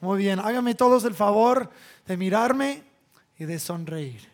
Muy 0.00 0.18
bien, 0.18 0.38
háganme 0.40 0.74
todos 0.74 1.04
el 1.04 1.14
favor 1.14 1.70
de 2.06 2.16
mirarme 2.16 2.82
y 3.38 3.44
de 3.44 3.58
sonreír. 3.58 4.28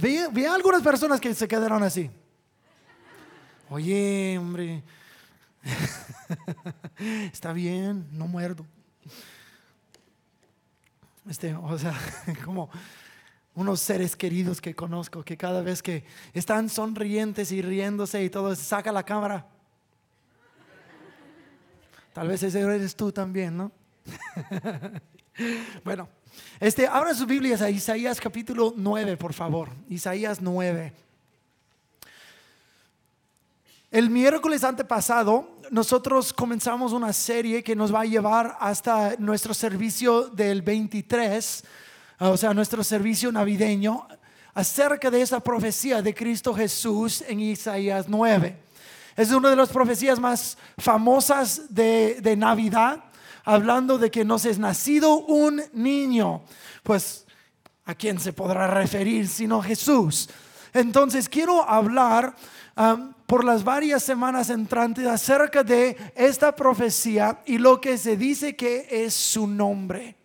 vi, 0.00 0.44
algunas 0.44 0.82
personas 0.82 1.20
que 1.20 1.34
se 1.34 1.46
quedaron 1.46 1.82
así. 1.82 2.10
Oye, 3.70 4.36
hombre, 4.38 4.82
está 7.32 7.52
bien, 7.52 8.06
no 8.12 8.26
muerdo. 8.26 8.66
Este, 11.28 11.54
o 11.54 11.78
sea, 11.78 11.94
como 12.44 12.70
unos 13.54 13.80
seres 13.80 14.16
queridos 14.16 14.60
que 14.60 14.74
conozco 14.74 15.22
que 15.22 15.36
cada 15.36 15.62
vez 15.62 15.82
que 15.82 16.04
están 16.32 16.68
sonrientes 16.68 17.52
y 17.52 17.62
riéndose 17.62 18.24
y 18.24 18.30
todo, 18.30 18.54
saca 18.56 18.90
la 18.90 19.04
cámara. 19.04 19.46
Tal 22.12 22.28
vez 22.28 22.42
ese 22.42 22.60
eres 22.60 22.94
tú 22.94 23.10
también, 23.10 23.56
¿no? 23.56 23.72
bueno, 25.84 26.08
este, 26.60 26.86
abran 26.86 27.14
sus 27.14 27.26
Biblias 27.26 27.62
a 27.62 27.70
Isaías 27.70 28.20
capítulo 28.20 28.74
9, 28.76 29.16
por 29.16 29.32
favor. 29.32 29.70
Isaías 29.88 30.40
9. 30.42 30.92
El 33.90 34.10
miércoles 34.10 34.64
antepasado 34.64 35.58
nosotros 35.70 36.34
comenzamos 36.34 36.92
una 36.92 37.14
serie 37.14 37.62
que 37.62 37.74
nos 37.74 37.94
va 37.94 38.02
a 38.02 38.04
llevar 38.04 38.56
hasta 38.60 39.16
nuestro 39.18 39.54
servicio 39.54 40.28
del 40.28 40.60
23, 40.60 41.64
o 42.18 42.36
sea, 42.36 42.52
nuestro 42.52 42.84
servicio 42.84 43.32
navideño, 43.32 44.06
acerca 44.52 45.10
de 45.10 45.22
esa 45.22 45.40
profecía 45.40 46.02
de 46.02 46.14
Cristo 46.14 46.52
Jesús 46.52 47.22
en 47.26 47.40
Isaías 47.40 48.06
9. 48.06 48.71
Es 49.16 49.30
una 49.30 49.50
de 49.50 49.56
las 49.56 49.68
profecías 49.68 50.18
más 50.18 50.56
famosas 50.78 51.74
de, 51.74 52.34
Navidad, 52.36 53.04
hablando 53.44 53.98
de 53.98 54.10
que 54.10 54.24
nos 54.24 54.44
es 54.44 54.58
nacido 54.58 55.16
un 55.18 55.62
niño. 55.72 56.42
Pues, 56.82 57.26
¿a 57.84 57.94
quién 57.94 58.18
se 58.18 58.32
podrá 58.32 58.66
referir 58.66 59.28
sino 59.28 59.60
Jesús? 59.60 60.30
Entonces, 60.72 61.28
quiero 61.28 61.68
hablar 61.68 62.34
por 63.26 63.44
las 63.44 63.62
varias 63.62 64.02
semanas 64.02 64.48
entrantes 64.50 65.06
acerca 65.06 65.62
de 65.62 65.96
esta 66.14 66.54
profecía 66.54 67.40
y 67.44 67.58
lo 67.58 67.80
que 67.80 67.98
se 67.98 68.16
dice 68.16 68.56
que 68.56 68.86
es 68.90 69.12
su 69.12 69.46
nombre. 69.46 70.16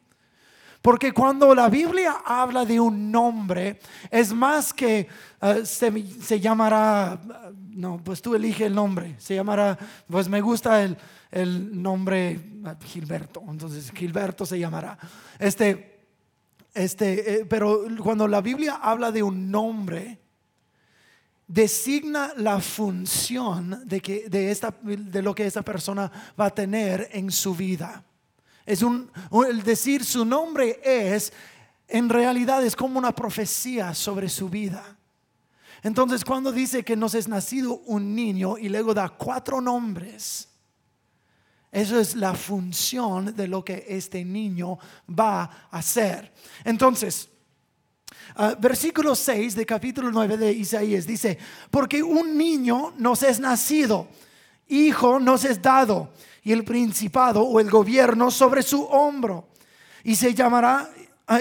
Porque 0.81 1.11
cuando 1.11 1.53
la 1.53 1.67
Biblia 1.67 2.21
habla 2.23 2.63
de 2.63 2.79
un 2.79 3.11
nombre, 3.11 3.79
es 4.09 4.31
más 4.31 4.71
que 4.71 5.07
uh, 5.41 5.65
se, 5.65 6.39
llamará, 6.39 7.19
uh, 7.21 7.53
no, 7.77 8.03
pues 8.03 8.23
tú 8.23 8.33
elige 8.33 8.65
el 8.65 8.73
nombre, 8.73 9.15
se 9.19 9.35
llamará, 9.35 9.77
pues 10.09 10.27
me 10.27 10.41
gusta 10.41 10.83
el, 10.83 10.97
el 11.29 11.79
nombre 11.79 12.39
uh, 12.63 12.83
Gilberto, 12.83 13.43
entonces 13.47 13.91
Gilberto 13.91 14.47
se 14.47 14.57
llamará. 14.57 14.97
Este, 15.37 16.07
este, 16.73 17.41
eh, 17.41 17.45
pero 17.45 17.83
cuando 18.03 18.27
la 18.27 18.41
Biblia 18.41 18.79
habla 18.81 19.11
de 19.11 19.21
un 19.21 19.51
nombre, 19.51 20.19
designa 21.45 22.31
la 22.37 22.59
función 22.59 23.83
de, 23.85 24.01
que, 24.01 24.27
de, 24.27 24.49
esta, 24.49 24.75
de 24.81 25.21
lo 25.21 25.35
que 25.35 25.45
esta 25.45 25.61
persona 25.61 26.11
va 26.39 26.47
a 26.47 26.55
tener 26.55 27.09
en 27.11 27.29
su 27.29 27.53
vida. 27.53 28.03
Es 28.65 28.81
un, 28.81 29.11
el 29.47 29.61
decir 29.61 30.03
su 30.03 30.25
nombre 30.25 30.81
es, 30.83 31.31
en 31.87 32.09
realidad 32.09 32.65
es 32.65 32.75
como 32.75 32.97
una 32.97 33.13
profecía 33.13 33.93
sobre 33.93 34.29
su 34.29 34.49
vida. 34.49 34.96
Entonces 35.83 36.25
cuando 36.25 36.51
dice 36.51 36.83
que 36.83 36.95
nos 36.95 37.13
es 37.15 37.27
nacido 37.27 37.81
un 37.85 38.15
niño 38.15 38.57
y 38.57 38.69
luego 38.69 38.93
da 38.93 39.09
cuatro 39.09 39.61
nombres, 39.61 40.49
eso 41.71 41.99
es 41.99 42.15
la 42.15 42.33
función 42.33 43.35
de 43.35 43.47
lo 43.47 43.63
que 43.63 43.85
este 43.87 44.23
niño 44.23 44.79
va 45.07 45.43
a 45.43 45.77
hacer. 45.77 46.33
Entonces, 46.63 47.29
uh, 48.37 48.59
versículo 48.59 49.13
6 49.15 49.55
de 49.55 49.65
capítulo 49.65 50.09
9 50.11 50.37
de 50.37 50.51
Isaías 50.53 51.05
dice, 51.05 51.37
porque 51.69 52.01
un 52.01 52.37
niño 52.37 52.93
nos 52.97 53.21
es 53.23 53.39
nacido, 53.39 54.07
hijo 54.67 55.19
nos 55.19 55.43
es 55.43 55.61
dado 55.61 56.11
y 56.43 56.53
el 56.53 56.63
principado 56.63 57.43
o 57.43 57.59
el 57.59 57.69
gobierno 57.69 58.31
sobre 58.31 58.63
su 58.63 58.83
hombro. 58.85 59.49
Y 60.03 60.15
se 60.15 60.33
llamará 60.33 60.89
ah, 60.89 60.89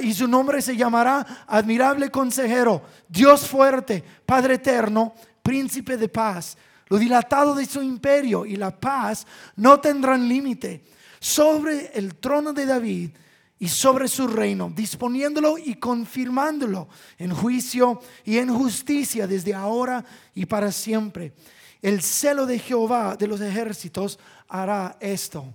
y 0.03 0.13
su 0.13 0.27
nombre 0.27 0.61
se 0.61 0.77
llamará 0.77 1.45
admirable 1.47 2.11
consejero, 2.11 2.83
Dios 3.09 3.47
fuerte, 3.47 4.03
Padre 4.25 4.55
eterno, 4.55 5.15
príncipe 5.43 5.97
de 5.97 6.09
paz. 6.09 6.57
Lo 6.89 6.99
dilatado 6.99 7.55
de 7.55 7.67
su 7.67 7.83
imperio 7.83 8.47
y 8.47 8.57
la 8.57 8.71
paz 8.71 9.27
no 9.57 9.81
tendrán 9.81 10.29
límite 10.29 10.85
sobre 11.21 11.91
el 11.95 12.17
trono 12.17 12.53
de 12.53 12.67
David 12.67 13.11
y 13.59 13.69
sobre 13.69 14.07
su 14.09 14.29
reino, 14.29 14.71
disponiéndolo 14.75 15.57
y 15.59 15.77
confirmándolo 15.77 16.89
en 17.19 17.33
juicio 17.35 18.01
y 18.25 18.39
en 18.39 18.55
justicia 18.55 19.27
desde 19.27 19.55
ahora 19.55 20.05
y 20.35 20.47
para 20.47 20.71
siempre. 20.71 21.33
El 21.81 22.03
celo 22.03 22.47
de 22.47 22.59
Jehová 22.59 23.17
de 23.17 23.27
los 23.27 23.41
ejércitos 23.41 24.19
hará 24.49 24.97
esto. 25.01 25.47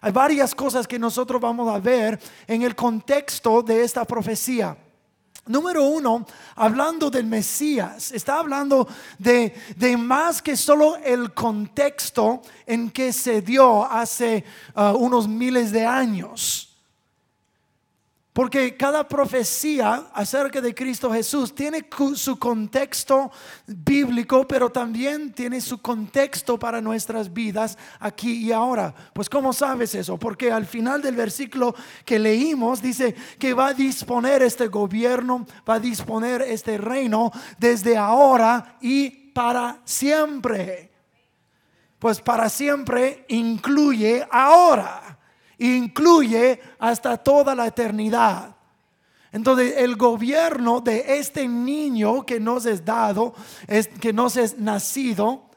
Hay 0.00 0.12
varias 0.12 0.54
cosas 0.54 0.86
que 0.86 0.98
nosotros 0.98 1.40
vamos 1.40 1.68
a 1.74 1.80
ver 1.80 2.18
en 2.46 2.62
el 2.62 2.74
contexto 2.74 3.62
de 3.62 3.82
esta 3.82 4.04
profecía. 4.04 4.76
Número 5.48 5.82
uno, 5.82 6.26
hablando 6.56 7.10
del 7.10 7.24
Mesías, 7.24 8.12
está 8.12 8.38
hablando 8.38 8.86
de, 9.18 9.54
más 9.98 10.42
que 10.42 10.56
solo 10.58 10.96
el 10.96 11.32
contexto 11.32 12.42
en 12.66 12.90
que 12.90 13.14
se 13.14 13.40
dio 13.40 13.82
hace 13.90 14.44
uh, 14.76 14.90
unos 14.98 15.26
miles 15.26 15.72
de 15.72 15.86
años. 15.86 16.67
Porque 18.32 18.76
cada 18.76 19.08
profecía 19.08 20.10
acerca 20.14 20.60
de 20.60 20.72
Cristo 20.72 21.12
Jesús 21.12 21.52
tiene 21.54 21.84
su 22.14 22.38
contexto 22.38 23.32
bíblico, 23.66 24.46
pero 24.46 24.70
también 24.70 25.32
tiene 25.32 25.60
su 25.60 25.78
contexto 25.78 26.56
para 26.56 26.80
nuestras 26.80 27.32
vidas 27.32 27.76
aquí 27.98 28.46
y 28.46 28.52
ahora. 28.52 28.94
Pues 29.12 29.28
¿cómo 29.28 29.52
sabes 29.52 29.94
eso? 29.96 30.18
Porque 30.18 30.52
al 30.52 30.66
final 30.66 31.02
del 31.02 31.16
versículo 31.16 31.74
que 32.04 32.18
leímos 32.20 32.80
dice 32.80 33.14
que 33.40 33.54
va 33.54 33.68
a 33.68 33.74
disponer 33.74 34.42
este 34.42 34.68
gobierno, 34.68 35.44
va 35.68 35.74
a 35.74 35.80
disponer 35.80 36.42
este 36.42 36.78
reino 36.78 37.32
desde 37.58 37.96
ahora 37.96 38.76
y 38.80 39.10
para 39.10 39.80
siempre. 39.84 40.92
Pues 41.98 42.20
para 42.20 42.48
siempre 42.48 43.24
incluye 43.28 44.24
ahora 44.30 45.07
incluye 45.58 46.60
hasta 46.78 47.16
toda 47.16 47.54
la 47.54 47.66
eternidad. 47.66 48.54
Entonces, 49.32 49.74
el 49.76 49.96
gobierno 49.96 50.80
de 50.80 51.18
este 51.18 51.46
niño 51.46 52.24
que 52.24 52.40
nos 52.40 52.64
es 52.64 52.84
dado, 52.84 53.34
es, 53.66 53.88
que 53.88 54.12
nos 54.12 54.36
es 54.36 54.58
nacido, 54.58 55.50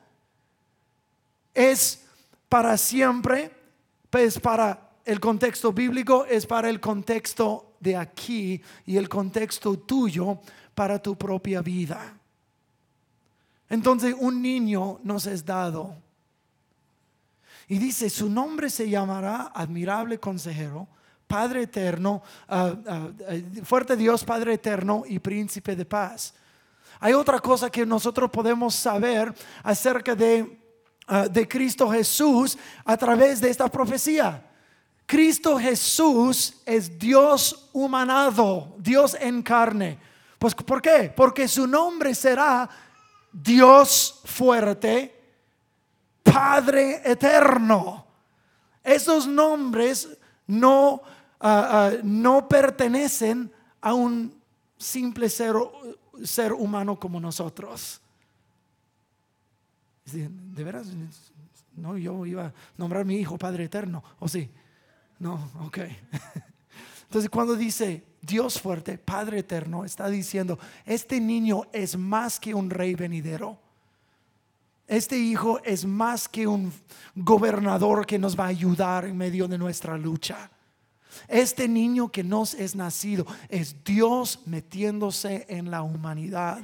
es 1.53 2.03
para 2.50 2.78
siempre, 2.78 3.51
pues 4.09 4.39
para 4.39 4.89
el 5.06 5.19
contexto 5.19 5.72
bíblico, 5.72 6.25
es 6.25 6.45
para 6.45 6.69
el 6.69 6.81
contexto 6.81 7.75
de 7.79 7.95
aquí 7.95 8.62
y 8.85 8.97
el 8.97 9.07
contexto 9.07 9.79
tuyo 9.79 10.39
para 10.75 11.01
tu 11.01 11.18
propia 11.18 11.62
vida. 11.62 12.18
Entonces, 13.69 14.13
un 14.19 14.41
niño 14.41 15.00
nos 15.03 15.25
es 15.28 15.45
dado 15.45 15.95
y 17.72 17.78
dice, 17.78 18.09
su 18.09 18.30
nombre 18.30 18.70
se 18.70 18.90
llamará 18.90 19.50
admirable 19.56 20.20
consejero, 20.20 20.90
Padre 21.26 21.62
eterno, 21.62 22.22
ah, 22.50 22.76
ah, 22.86 23.08
eh, 23.30 23.62
fuerte 23.64 23.96
Dios, 23.96 24.26
Padre 24.26 24.56
eterno 24.56 25.04
y 25.08 25.20
príncipe 25.20 25.74
de 25.74 25.86
paz. 25.86 26.34
Hay 27.00 27.14
otra 27.14 27.40
cosa 27.40 27.70
que 27.70 27.86
nosotros 27.86 28.30
podemos 28.30 28.76
saber 28.76 29.34
acerca 29.64 30.14
de, 30.14 30.60
ah, 31.08 31.30
de 31.30 31.48
Cristo 31.48 31.90
Jesús 31.90 32.58
a 32.84 32.98
través 32.98 33.40
de 33.40 33.50
esta 33.50 33.70
profecía. 33.70 34.45
Cristo 35.06 35.57
Jesús 35.57 36.62
es 36.66 37.00
Dios 37.00 37.69
humanado, 37.72 38.75
Dios 38.80 39.16
en 39.18 39.42
carne. 39.42 39.98
Pues 40.38 40.54
¿por 40.54 40.81
qué? 40.81 41.13
Porque 41.16 41.48
su 41.48 41.66
nombre 41.66 42.16
será 42.16 42.69
Dios 43.31 44.19
fuerte, 44.25 45.20
Padre 46.23 47.01
eterno. 47.03 48.06
Esos 48.83 49.27
nombres 49.27 50.09
no, 50.47 51.01
ah, 51.39 51.69
ah, 51.71 51.91
no 52.03 52.47
pertenecen 52.47 53.51
a 53.79 53.94
un 53.94 54.41
simple 54.77 55.29
ser, 55.29 55.56
ser 56.23 56.53
humano 56.53 57.00
como 57.00 57.19
nosotros. 57.19 58.01
De 60.06 60.63
veras, 60.63 60.88
no, 61.75 61.97
yo 61.97 62.25
iba 62.25 62.47
a 62.47 62.53
nombrar 62.77 63.03
a 63.03 63.06
mi 63.06 63.15
hijo 63.15 63.38
Padre 63.38 63.65
Eterno, 63.65 64.03
¿o 64.19 64.27
sí? 64.27 64.50
No, 65.19 65.51
ok. 65.62 65.77
Entonces 67.03 67.29
cuando 67.29 67.56
dice 67.56 68.03
Dios 68.21 68.59
fuerte, 68.59 68.97
Padre 68.97 69.39
Eterno, 69.39 69.85
está 69.85 70.09
diciendo, 70.09 70.59
este 70.85 71.19
niño 71.21 71.63
es 71.71 71.97
más 71.97 72.39
que 72.39 72.53
un 72.53 72.69
rey 72.69 72.95
venidero 72.95 73.59
Este 74.92 75.18
hijo 75.18 75.62
es 75.64 75.86
más 75.86 76.28
que 76.28 76.46
un 76.46 76.70
gobernador 77.16 78.06
que 78.06 78.20
nos 78.20 78.38
va 78.38 78.44
a 78.44 78.48
ayudar 78.48 79.06
en 79.06 79.16
medio 79.16 79.48
de 79.48 79.58
nuestra 79.58 79.98
lucha. 79.98 80.52
Este 81.30 81.70
niño 81.70 82.12
que 82.12 82.26
nos 82.26 82.54
es 82.54 82.76
nacido 82.76 83.26
es 83.48 83.74
Dios 83.86 84.42
metiéndose 84.46 85.46
en 85.48 85.72
la 85.72 85.82
humanidad. 85.82 86.60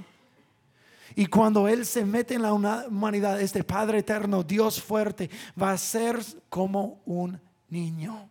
Y 1.15 1.27
cuando 1.27 1.69
Él 1.69 1.85
se 1.85 2.03
mete 2.03 2.33
en 2.33 2.41
la 2.41 2.51
humanidad, 2.51 3.39
este 3.39 3.63
Padre 3.63 3.99
eterno, 3.99 4.43
Dios 4.43 4.81
fuerte, 4.81 5.29
va 5.59 5.71
a 5.71 5.77
ser 5.77 6.19
como 6.49 6.99
un 7.05 7.39
niño. 7.69 8.29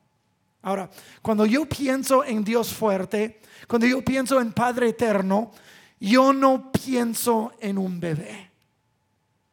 Ahora, 0.61 0.91
cuando 1.23 1.47
yo 1.47 1.65
pienso 1.65 2.23
en 2.23 2.45
Dios 2.45 2.69
fuerte, 2.69 3.41
cuando 3.67 3.87
yo 3.87 4.05
pienso 4.05 4.43
en 4.43 4.53
Padre 4.53 4.91
eterno, 4.91 5.53
yo 5.99 6.35
no 6.35 6.71
pienso 6.71 7.53
en 7.61 7.79
un 7.79 7.99
bebé, 7.99 8.46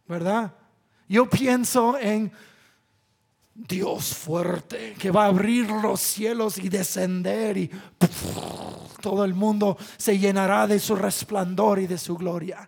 ¿verdad? 0.07 0.53
Yo 1.07 1.29
pienso 1.29 1.97
en 1.97 2.31
Dios 3.55 4.13
fuerte 4.15 4.95
que 4.97 5.11
va 5.11 5.25
a 5.25 5.27
abrir 5.27 5.69
los 5.69 6.01
cielos 6.01 6.57
y 6.57 6.69
descender 6.69 7.57
y 7.57 7.71
todo 9.01 9.23
el 9.25 9.33
mundo 9.33 9.77
se 9.97 10.17
llenará 10.17 10.65
de 10.65 10.79
su 10.79 10.95
resplandor 10.95 11.79
y 11.79 11.87
de 11.87 11.97
su 11.97 12.17
gloria. 12.17 12.67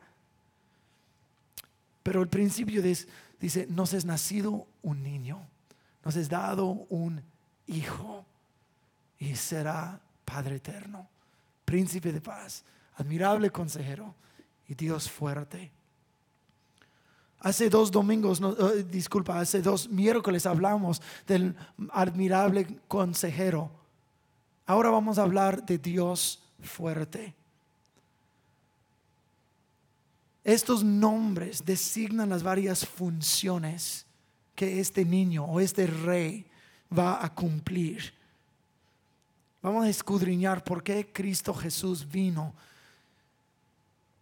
Pero 2.04 2.22
el 2.22 2.28
principio 2.28 2.84
dice, 2.84 3.68
nos 3.70 3.94
es 3.94 4.06
nacido 4.06 4.68
un 4.84 5.02
niño, 5.02 5.42
nos 6.04 6.16
es 6.16 6.30
dado 6.30 6.66
un 6.90 7.24
hijo 7.66 8.26
y 9.18 9.36
será 9.36 10.00
Padre 10.24 10.58
eterno, 10.58 11.08
príncipe 11.66 12.12
de 12.12 12.22
paz, 12.22 12.64
admirable 12.98 13.50
consejero 13.50 14.14
y 14.68 14.76
Dios 14.76 15.10
fuerte. 15.10 15.72
Hace 17.46 17.70
dos 17.70 17.92
domingos, 17.92 18.42
eh, 18.42 18.84
disculpa, 18.90 19.40
hace 19.40 19.62
dos 19.62 19.88
miércoles 19.88 20.48
hablamos 20.48 21.00
del 21.28 21.56
admirable 21.92 22.66
consejero. 22.88 23.70
Ahora 24.66 24.90
vamos 24.90 25.20
a 25.20 25.22
hablar 25.22 25.64
de 25.64 25.78
Dios 25.78 26.42
fuerte. 26.60 27.36
Estos 30.44 30.84
nombres 30.84 31.64
designan 31.64 32.30
las 32.30 32.42
varias 32.42 32.84
funciones 32.84 34.08
que 34.56 34.80
este 34.80 35.06
niño 35.06 35.46
o 35.46 35.60
este 35.60 35.86
rey 35.86 36.48
va 36.98 37.24
a 37.24 37.32
cumplir. 37.32 38.12
Vamos 39.62 39.86
a 39.86 39.90
escudriñar 39.90 40.64
por 40.64 40.82
qué 40.82 41.12
Cristo 41.14 41.54
Jesús 41.54 42.10
vino 42.10 42.56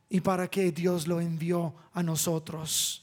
y 0.09 0.19
para 0.19 0.49
qué 0.49 0.73
Dios 0.73 1.07
lo 1.07 1.21
envió 1.21 1.73
a 1.93 2.03
nosotros. 2.03 3.02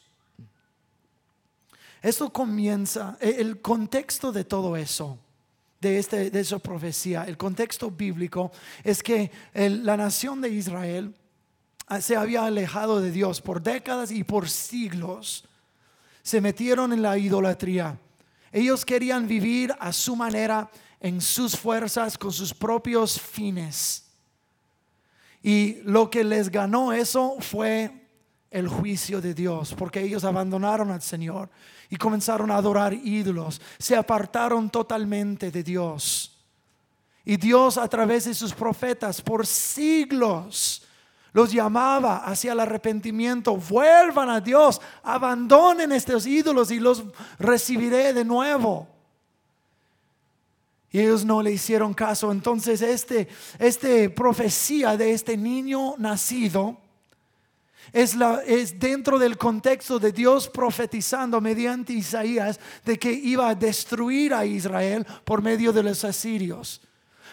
Esto 2.02 2.30
comienza, 2.30 3.16
e, 3.20 3.36
el 3.40 3.60
contexto 3.60 4.32
de 4.32 4.44
todo 4.44 4.76
eso, 4.76 5.18
de, 5.80 5.98
este, 5.98 6.30
de 6.30 6.40
esa 6.40 6.58
profecía, 6.58 7.24
el 7.24 7.36
contexto 7.36 7.90
bíblico 7.90 8.52
es 8.84 9.02
que 9.02 9.30
la 9.54 9.96
nación 9.96 10.40
de 10.40 10.50
Israel 10.50 11.14
Ah, 11.92 12.00
se 12.00 12.14
había 12.14 12.44
alejado 12.44 13.00
de 13.00 13.10
Dios 13.10 13.40
por 13.40 13.60
décadas 13.60 14.12
y 14.12 14.22
por 14.22 14.48
siglos. 14.48 15.44
Se 16.22 16.40
metieron 16.40 16.92
en 16.92 17.02
la 17.02 17.18
idolatría. 17.18 17.98
Ellos 18.52 18.84
querían 18.84 19.26
vivir 19.26 19.74
a 19.80 19.92
su 19.92 20.14
manera, 20.14 20.70
en 21.00 21.20
sus 21.20 21.56
fuerzas, 21.56 22.16
con 22.16 22.30
sus 22.30 22.54
propios 22.54 23.20
fines. 23.20 24.06
Y 25.42 25.82
lo 25.82 26.08
que 26.08 26.22
les 26.22 26.48
ganó 26.48 26.92
eso 26.92 27.34
fue 27.40 27.90
el 28.52 28.68
juicio 28.68 29.20
de 29.20 29.34
Dios, 29.34 29.74
porque 29.76 30.00
ellos 30.00 30.22
abandonaron 30.22 30.92
al 30.92 31.02
Señor 31.02 31.50
y 31.90 31.96
comenzaron 31.96 32.50
a 32.50 32.56
adorar 32.56 32.94
ídolos, 32.94 33.60
se 33.78 33.96
apartaron 33.96 34.70
totalmente 34.70 35.50
de 35.50 35.62
Dios. 35.62 36.38
Y 37.24 37.36
Dios 37.36 37.76
a 37.76 37.88
través 37.88 38.24
de 38.24 38.34
sus 38.34 38.54
profetas 38.54 39.20
por 39.20 39.46
siglos 39.46 40.86
los 41.32 41.52
llamaba 41.52 42.18
hacia 42.18 42.52
el 42.52 42.60
arrepentimiento, 42.60 43.56
vuelvan 43.56 44.30
a 44.30 44.40
Dios, 44.40 44.80
abandonen 45.02 45.92
estos 45.92 46.26
ídolos 46.26 46.70
y 46.70 46.80
los 46.80 47.04
recibiré 47.38 48.12
de 48.12 48.24
nuevo. 48.24 48.88
Y 50.92 50.98
ellos 50.98 51.24
no 51.24 51.40
le 51.40 51.52
hicieron 51.52 51.94
caso. 51.94 52.32
Entonces, 52.32 52.82
este, 52.82 53.28
este 53.60 54.10
profecía 54.10 54.96
de 54.96 55.12
este 55.12 55.36
niño 55.36 55.94
nacido 55.98 56.78
es, 57.92 58.14
la, 58.14 58.42
es 58.46 58.78
dentro 58.78 59.18
del 59.18 59.36
contexto 59.36 59.98
de 59.98 60.12
Dios 60.12 60.48
profetizando 60.48 61.40
mediante 61.40 61.92
Isaías 61.92 62.60
de 62.84 62.98
que 62.98 63.12
iba 63.12 63.48
a 63.48 63.54
destruir 63.54 64.34
a 64.34 64.44
Israel 64.44 65.06
por 65.24 65.42
medio 65.42 65.72
de 65.72 65.82
los 65.82 66.04
asirios. 66.04 66.80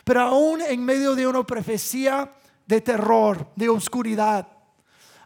Pero 0.03 0.21
aún 0.21 0.61
en 0.61 0.83
medio 0.83 1.15
de 1.15 1.27
una 1.27 1.43
profecía 1.43 2.31
de 2.67 2.81
terror, 2.81 3.47
de 3.55 3.69
oscuridad. 3.69 4.47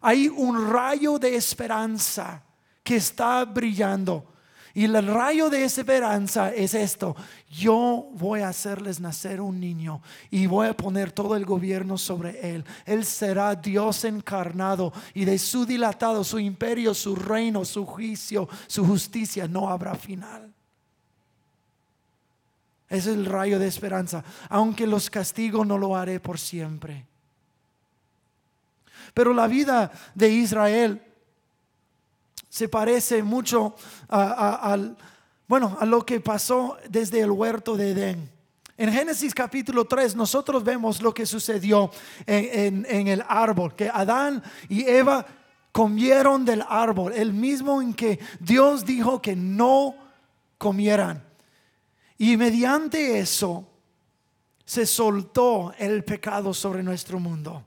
Hay 0.02 0.28
un 0.28 0.72
rayo 0.72 1.18
de 1.18 1.36
esperanza 1.36 2.44
que 2.84 2.96
está 2.98 3.44
brillando. 3.46 4.31
Y 4.74 4.86
el 4.86 5.06
rayo 5.06 5.50
de 5.50 5.64
esperanza 5.64 6.54
es 6.54 6.74
esto. 6.74 7.16
Yo 7.50 8.08
voy 8.14 8.42
a 8.42 8.50
hacerles 8.50 9.00
nacer 9.00 9.42
un 9.42 9.60
niño 9.60 10.02
y 10.30 10.46
voy 10.46 10.68
a 10.68 10.78
poner 10.78 11.12
todo 11.12 11.36
el 11.36 11.46
gobierno 11.46 11.98
sobre 11.98 12.56
él. 12.56 12.64
Él 12.86 13.04
será 13.04 13.56
Dios 13.56 14.06
encarnado 14.06 14.94
y 15.14 15.26
de 15.26 15.38
su 15.38 15.66
dilatado, 15.66 16.24
su 16.24 16.40
imperio, 16.40 16.94
su 16.94 17.16
reino, 17.16 17.66
su 17.66 17.86
juicio, 17.86 18.48
su 18.68 18.86
justicia 18.86 19.48
no 19.48 19.70
habrá 19.70 19.96
final. 19.96 20.54
Ese 22.88 23.12
es 23.12 23.18
el 23.18 23.26
rayo 23.26 23.60
de 23.60 23.68
esperanza. 23.68 24.24
Aunque 24.50 24.88
los 24.88 25.10
castigo, 25.10 25.66
no 25.66 25.78
lo 25.78 25.96
haré 25.96 26.20
por 26.20 26.40
siempre. 26.40 27.06
Pero 29.14 29.34
la 29.34 29.48
vida 29.48 29.92
de 30.16 30.30
Israel 30.30 31.02
se 32.50 32.68
parece 32.68 33.24
mucho 33.24 33.76
a, 34.10 34.78
bueno, 35.48 35.78
a 35.80 35.86
lo 35.86 36.06
que 36.06 36.20
pasó 36.20 36.78
desde 36.90 37.22
el 37.22 37.32
huerto 37.32 37.78
de 37.78 37.92
Edén. 37.92 38.30
En 38.78 38.92
Génesis 38.92 39.34
capítulo 39.34 39.86
3 39.86 40.16
nosotros 40.16 40.64
vemos 40.64 41.02
lo 41.02 41.14
que 41.14 41.26
sucedió 41.26 41.92
en, 42.26 42.86
en, 42.90 43.08
el 43.08 43.24
árbol, 43.28 43.76
que 43.76 43.90
Adán 43.90 44.44
y 44.70 44.86
Eva 44.86 45.26
comieron 45.72 46.44
del 46.44 46.64
árbol, 46.68 47.14
el 47.14 47.32
mismo 47.34 47.82
en 47.82 47.94
que 47.94 48.20
Dios 48.40 48.86
dijo 48.86 49.22
que 49.22 49.36
no 49.36 49.96
comieran. 50.58 51.24
Y 52.18 52.38
mediante 52.38 53.20
eso 53.20 53.68
se 54.66 54.86
soltó 54.86 55.74
el 55.78 56.04
pecado 56.04 56.54
sobre 56.54 56.84
nuestro 56.84 57.20
mundo. 57.20 57.66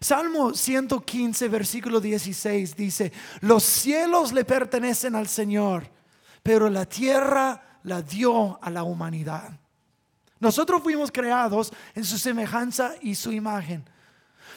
Salmo 0.00 0.54
115, 0.54 1.48
versículo 1.48 2.00
16 2.00 2.76
dice, 2.76 3.12
los 3.40 3.62
cielos 3.62 4.32
le 4.32 4.44
pertenecen 4.44 5.14
al 5.14 5.26
Señor, 5.26 5.88
pero 6.42 6.68
la 6.68 6.84
tierra 6.84 7.80
la 7.82 8.02
dio 8.02 8.58
a 8.62 8.70
la 8.70 8.82
humanidad. 8.82 9.58
Nosotros 10.38 10.82
fuimos 10.82 11.10
creados 11.10 11.72
en 11.94 12.04
su 12.04 12.18
semejanza 12.18 12.94
y 13.00 13.14
su 13.14 13.32
imagen 13.32 13.84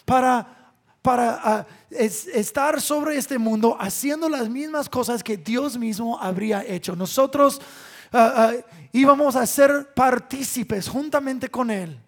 para 0.05 0.55
para 1.01 1.39
ah, 1.41 1.65
estar 1.91 2.81
sobre 2.81 3.17
este 3.17 3.37
mundo 3.37 3.77
haciendo 3.79 4.27
las 4.27 4.49
mismas 4.49 4.89
cosas 4.89 5.23
que 5.23 5.37
Dios 5.37 5.77
mismo 5.77 6.19
habría 6.19 6.61
hecho. 6.61 6.93
Nosotros 6.93 7.61
ah, 8.11 8.33
ah, 8.35 8.53
íbamos 8.91 9.37
a 9.37 9.45
ser 9.45 9.93
partícipes 9.93 10.89
juntamente 10.89 11.49
con 11.49 11.71
Él 11.71 12.01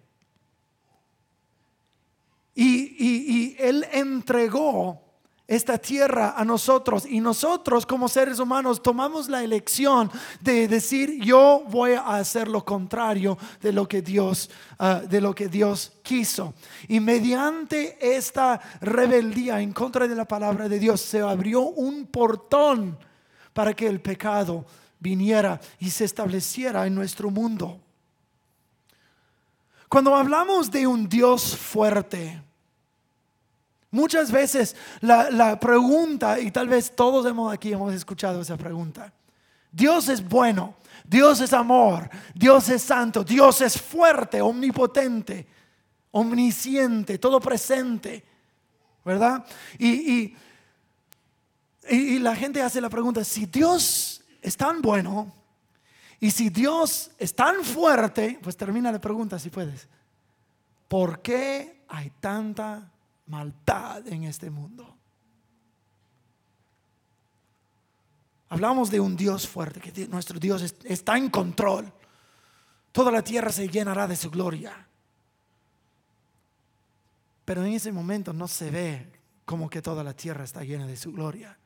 y, 2.54 3.56
Él 3.58 3.86
entregó 3.92 5.00
esta 5.46 5.76
tierra 5.78 6.34
a 6.36 6.44
nosotros. 6.44 7.04
Y 7.06 7.20
nosotros 7.20 7.84
como 7.84 8.08
seres 8.08 8.38
humanos 8.38 8.82
tomamos 8.82 9.28
la 9.28 9.42
elección 9.42 10.10
de 10.40 10.68
decir 10.68 11.22
yo 11.22 11.64
voy 11.68 11.92
a 11.92 12.16
hacer 12.16 12.48
lo 12.48 12.64
contrario 12.64 13.36
de 13.60 13.72
lo 13.72 13.86
que 13.86 14.00
Dios 14.00 14.48
ah, 14.78 15.02
de 15.06 15.20
lo 15.20 15.34
que 15.34 15.48
Dios 15.48 15.92
quiso. 16.02 16.54
Y 16.88 17.00
mediante 17.00 17.98
esta 18.00 18.60
rebeldía 18.80 19.60
en 19.60 19.72
contra 19.72 20.08
de 20.08 20.14
la 20.14 20.26
palabra 20.26 20.68
de 20.68 20.78
Dios 20.78 21.00
se 21.00 21.20
abrió 21.20 21.62
un 21.62 22.06
portón 22.06 22.98
para 23.52 23.74
que 23.74 23.86
el 23.86 24.00
pecado 24.00 24.64
viniera 25.00 25.60
y 25.80 25.90
se 25.90 26.04
estableciera 26.04 26.86
en 26.86 26.94
nuestro 26.94 27.30
mundo 27.30 27.81
cuando 29.92 30.16
hablamos 30.16 30.70
de 30.70 30.86
un 30.86 31.06
Dios 31.06 31.54
fuerte, 31.54 32.42
muchas 33.90 34.32
veces 34.32 34.74
la, 35.02 35.60
pregunta, 35.60 36.40
y 36.40 36.50
tal 36.50 36.66
vez 36.66 36.96
todos 36.96 37.26
hemos 37.26 37.52
aquí 37.52 37.74
hemos 37.74 37.92
escuchado 37.92 38.40
esa 38.40 38.56
pregunta, 38.56 39.12
Dios 39.70 40.08
es 40.08 40.26
bueno, 40.26 40.76
Dios 41.04 41.42
es 41.42 41.52
amor, 41.52 42.08
Dios 42.34 42.70
es 42.70 42.80
santo, 42.80 43.22
Dios 43.22 43.60
es 43.60 43.78
fuerte, 43.78 44.40
omnipotente, 44.40 45.46
omnisciente, 46.10 47.18
todo 47.18 47.38
presente, 47.38 48.24
¿verdad? 49.04 49.44
Y, 49.78 50.34
Y, 51.90 51.96
y 51.96 52.18
la 52.18 52.34
gente 52.34 52.62
hace 52.62 52.80
la 52.80 52.88
pregunta, 52.88 53.22
si 53.24 53.44
Dios 53.44 54.24
es 54.40 54.56
tan 54.56 54.80
bueno 54.80 55.41
y 56.22 56.30
si 56.30 56.50
Dios 56.50 57.10
es 57.18 57.34
tan 57.34 57.64
fuerte, 57.64 58.38
pues 58.40 58.56
termina 58.56 58.92
la 58.92 59.00
pregunta 59.00 59.40
si 59.40 59.50
puedes. 59.50 59.88
¿Por 60.86 61.20
qué 61.20 61.82
hay 61.88 62.10
tanta 62.20 62.92
maldad 63.26 64.06
en 64.06 64.22
este 64.22 64.48
mundo? 64.48 64.96
Hablamos 68.50 68.88
de 68.88 69.00
un 69.00 69.16
Dios 69.16 69.48
fuerte, 69.48 69.80
que 69.80 70.06
nuestro 70.06 70.38
Dios 70.38 70.76
está 70.84 71.18
en 71.18 71.28
control. 71.28 71.92
Toda 72.92 73.10
la 73.10 73.24
tierra 73.24 73.50
se 73.50 73.68
llenará 73.68 74.06
de 74.06 74.14
su 74.14 74.30
gloria. 74.30 74.86
Pero 77.44 77.64
en 77.64 77.72
ese 77.72 77.90
momento 77.90 78.32
no 78.32 78.46
se 78.46 78.70
ve 78.70 79.10
como 79.44 79.68
que 79.68 79.82
toda 79.82 80.04
la 80.04 80.14
tierra 80.14 80.44
está 80.44 80.62
llena 80.62 80.86
de 80.86 80.96
su 80.96 81.10
gloria. 81.10 81.58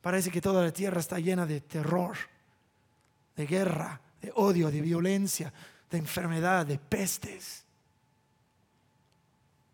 Parece 0.00 0.30
que 0.30 0.40
toda 0.40 0.62
la 0.62 0.72
tierra 0.72 1.00
está 1.00 1.18
llena 1.18 1.44
de 1.44 1.60
terror, 1.60 2.16
de 3.42 3.46
guerra, 3.48 4.00
de 4.20 4.32
odio, 4.36 4.70
de 4.70 4.80
violencia, 4.80 5.52
de 5.90 5.98
enfermedad, 5.98 6.64
de 6.64 6.78
pestes. 6.78 7.64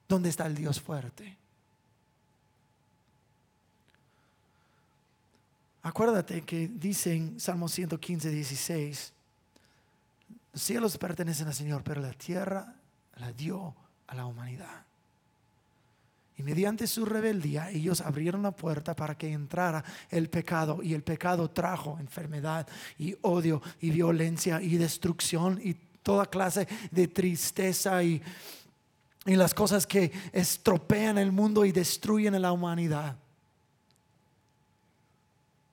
¿Dónde 0.08 0.30
está 0.30 0.46
el 0.46 0.54
Dios 0.54 0.80
fuerte? 0.80 1.37
Acuérdate 5.82 6.42
que 6.42 6.68
dice 6.68 7.14
en 7.14 7.38
Salmo 7.38 7.68
115, 7.68 8.30
16, 8.30 9.12
los 10.54 10.62
cielos 10.62 10.96
pertenecen 10.96 11.46
al 11.46 11.54
Señor, 11.54 11.82
pero 11.84 12.00
la 12.00 12.12
tierra 12.14 12.75
la 13.16 13.32
dio 13.32 13.75
a 14.06 14.14
la 14.14 14.25
humanidad. 14.25 14.88
Y 16.38 16.45
mediante 16.45 16.87
su 16.87 17.04
rebeldía 17.04 17.68
ellos 17.71 18.00
abrieron 18.00 18.45
la 18.45 18.52
puerta 18.52 18.95
para 18.95 19.18
que 19.18 19.33
entrara 19.33 19.85
el 20.09 20.30
pecado. 20.30 20.80
Y 20.85 20.95
el 20.95 21.02
pecado 21.02 21.50
trajo 21.50 21.99
enfermedad 21.99 22.66
y 22.97 23.16
odio 23.23 23.61
y 23.80 23.90
violencia 23.90 24.62
y 24.62 24.76
destrucción 24.76 25.61
y 25.62 25.75
toda 25.75 26.26
clase 26.26 26.68
de 26.92 27.09
tristeza 27.09 28.04
y, 28.04 28.23
y 29.26 29.35
las 29.35 29.52
cosas 29.52 29.85
que 29.85 30.12
estropean 30.33 31.18
el 31.18 31.33
mundo 31.33 31.64
y 31.64 31.73
destruyen 31.73 32.37
a 32.37 32.38
la 32.38 32.52
humanidad. 32.52 33.16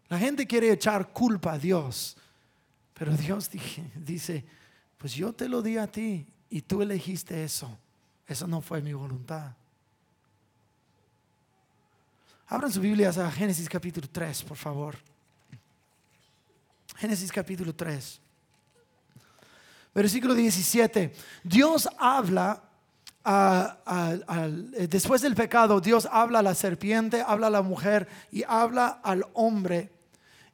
La 0.10 0.18
gente 0.18 0.48
quiere 0.48 0.72
echar 0.72 1.14
culpa 1.14 1.54
a 1.54 1.60
Dios, 1.60 2.18
pero 2.96 3.16
Dios 3.16 3.52
dice, 3.96 4.44
pues 4.98 5.14
yo 5.14 5.32
te 5.32 5.48
lo 5.48 5.62
di 5.62 5.78
a 5.78 5.86
ti 5.86 6.26
y 6.50 6.62
tú 6.64 6.82
elegiste 6.82 7.44
eso. 7.44 7.78
Eso 8.28 8.48
no 8.48 8.62
fue 8.62 8.82
mi 8.82 8.94
voluntad. 8.94 9.54
Abran 12.48 12.72
su 12.72 12.80
Biblia 12.80 13.10
a 13.10 13.32
Génesis 13.32 13.68
capítulo 13.68 14.08
3, 14.12 14.44
por 14.44 14.58
favor. 14.58 14.96
Génesis 16.96 17.32
capítulo 17.32 17.74
3. 17.74 18.22
Versículo 19.94 20.34
17. 20.34 21.14
Dios 21.44 21.90
habla 21.98 22.62
después 24.88 25.22
del 25.22 25.34
pecado, 25.34 25.82
Dios 25.82 26.08
habla 26.12 26.40
a 26.40 26.44
la 26.44 26.54
serpiente, 26.54 27.24
habla 27.26 27.48
a 27.48 27.50
la 27.50 27.62
mujer 27.64 28.08
y 28.32 28.44
habla 28.44 29.00
al 29.04 29.26
hombre 29.34 29.96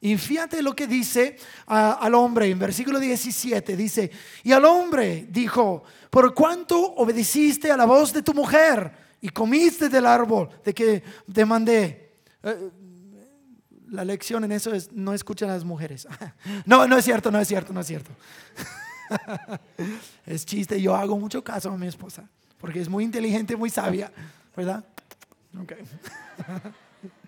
y 0.04 0.18
fíjate 0.18 0.62
lo 0.62 0.74
que 0.74 0.88
dice 0.88 1.36
al 1.66 2.16
hombre 2.16 2.50
en 2.50 2.58
versículo 2.58 2.98
17. 2.98 3.76
Dice, 3.76 4.10
y 4.42 4.50
al 4.50 4.64
hombre 4.64 5.28
dijo, 5.30 5.84
por 6.10 6.34
cuanto 6.34 6.76
obedeciste 6.96 7.70
a 7.70 7.76
la 7.76 7.84
voz 7.84 8.12
de 8.12 8.20
tu 8.20 8.34
mujer 8.34 8.90
y 9.22 9.30
comiste 9.30 9.88
del 9.88 10.04
árbol 10.04 10.50
de 10.62 10.74
que 10.74 11.02
te 11.32 11.46
mandé. 11.46 12.18
Eh, 12.42 12.70
la 13.88 14.04
lección 14.04 14.42
en 14.44 14.52
eso 14.52 14.74
es, 14.74 14.90
no 14.92 15.14
escuchan 15.14 15.48
a 15.48 15.54
las 15.54 15.64
mujeres. 15.64 16.06
No, 16.66 16.86
no 16.86 16.98
es 16.98 17.04
cierto, 17.04 17.30
no 17.30 17.40
es 17.40 17.48
cierto, 17.48 17.72
no 17.72 17.80
es 17.80 17.86
cierto. 17.86 18.10
Es 20.26 20.46
chiste, 20.46 20.80
yo 20.80 20.94
hago 20.94 21.18
mucho 21.18 21.44
caso 21.44 21.70
a 21.70 21.76
mi 21.76 21.86
esposa, 21.86 22.28
porque 22.58 22.80
es 22.80 22.88
muy 22.88 23.04
inteligente, 23.04 23.56
muy 23.56 23.68
sabia, 23.68 24.10
¿verdad? 24.56 24.84
Okay. 25.62 25.84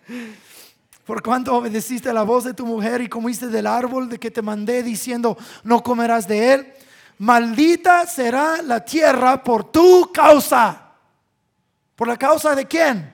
Por 1.05 1.23
cuanto 1.23 1.55
obedeciste 1.55 2.09
a 2.09 2.15
la 2.15 2.23
voz 2.23 2.45
de 2.45 2.55
tu 2.55 2.65
mujer 2.65 3.03
y 3.03 3.09
comiste 3.09 3.49
del 3.49 3.67
árbol 3.67 4.09
de 4.09 4.19
que 4.19 4.31
te 4.31 4.41
mandé 4.41 4.83
diciendo, 4.83 5.37
no 5.63 5.83
comerás 5.83 6.27
de 6.27 6.55
él, 6.55 6.73
maldita 7.19 8.07
será 8.07 8.63
la 8.63 8.83
tierra 8.83 9.45
por 9.45 9.71
tu 9.71 10.11
causa. 10.13 10.84
¿Por 11.97 12.09
la 12.09 12.17
causa 12.17 12.55
de 12.55 12.67
quién? 12.67 13.13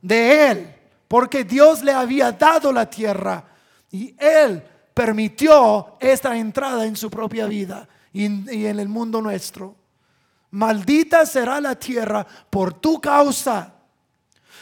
De 0.00 0.50
él. 0.50 0.74
Porque 1.08 1.44
Dios 1.44 1.82
le 1.82 1.92
había 1.92 2.32
dado 2.32 2.72
la 2.72 2.88
tierra 2.88 3.44
y 3.90 4.14
él 4.18 4.62
permitió 4.92 5.96
esta 6.00 6.36
entrada 6.36 6.84
en 6.86 6.96
su 6.96 7.10
propia 7.10 7.46
vida 7.46 7.88
y 8.12 8.24
en 8.24 8.80
el 8.80 8.88
mundo 8.88 9.20
nuestro. 9.20 9.76
Maldita 10.50 11.26
será 11.26 11.60
la 11.60 11.74
tierra 11.74 12.24
por 12.48 12.74
tu 12.74 13.00
causa. 13.00 13.74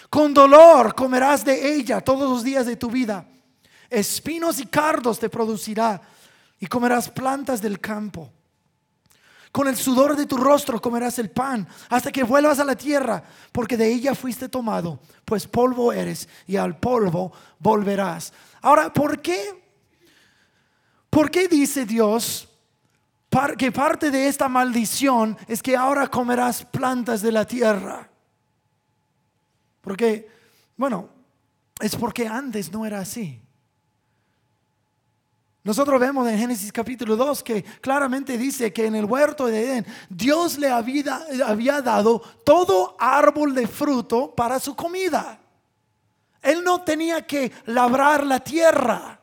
Con 0.09 0.33
dolor 0.33 0.95
comerás 0.95 1.45
de 1.45 1.75
ella 1.75 2.01
todos 2.01 2.31
los 2.31 2.43
días 2.43 2.67
de 2.67 2.77
tu 2.77 2.91
vida. 2.91 3.27
Espinos 3.91 4.59
y 4.59 4.67
cardos 4.67 5.19
te 5.19 5.29
producirá 5.29 6.01
y 6.59 6.67
comerás 6.67 7.11
plantas 7.11 7.61
del 7.61 7.79
campo. 7.79 8.31
Con 9.53 9.69
el 9.69 9.77
sudor 9.77 10.17
de 10.17 10.25
tu 10.25 10.39
rostro 10.39 10.81
comerás 10.81 11.19
el 11.19 11.31
pan 11.31 11.69
hasta 11.91 12.11
que 12.11 12.25
vuelvas 12.25 12.59
a 12.59 12.65
la 12.65 12.75
tierra, 12.75 13.23
porque 13.53 13.77
de 13.77 13.93
ella 13.93 14.15
fuiste 14.15 14.49
tomado, 14.49 14.99
pues 15.27 15.47
polvo 15.47 15.93
eres 15.93 16.27
y 16.47 16.57
al 16.57 16.79
polvo 16.79 17.31
volverás. 17.59 18.33
Ahora, 18.63 18.91
¿por 18.91 19.21
qué? 19.21 19.63
¿Por 21.11 21.31
qué 21.31 21.49
dice 21.49 21.85
Dios 21.85 22.49
que 23.59 23.71
parte 23.71 24.11
de 24.11 24.27
esta 24.27 24.49
maldición 24.49 25.37
es 25.47 25.63
que 25.63 25.77
ahora 25.77 26.07
comerás 26.07 26.65
plantas 26.65 27.21
de 27.21 27.33
la 27.33 27.47
tierra? 27.47 28.09
Porque, 29.83 30.31
bueno, 30.79 31.11
es 31.79 31.95
porque 31.95 32.27
antes 32.27 32.73
no 32.73 32.87
era 32.87 33.01
así. 33.01 33.39
Nosotros 35.65 36.01
vemos 36.01 36.29
en 36.29 36.39
Génesis 36.39 36.73
capítulo 36.73 37.15
2 37.15 37.43
que 37.45 37.63
claramente 37.63 38.37
dice 38.37 38.73
que 38.73 38.87
en 38.87 38.97
el 38.97 39.05
huerto 39.05 39.47
de 39.47 39.65
Edén 39.65 39.87
Dios 40.09 40.59
le 40.59 40.69
había, 40.69 41.81
dado 41.81 42.19
todo 42.45 42.97
árbol 42.99 43.55
de 43.55 43.69
fruto 43.69 44.35
para 44.35 44.59
su 44.59 44.75
comida. 44.75 45.39
Él 46.43 46.65
no 46.65 46.83
tenía 46.83 47.25
que 47.25 47.53
labrar 47.67 48.27
la 48.27 48.41
tierra. 48.41 49.21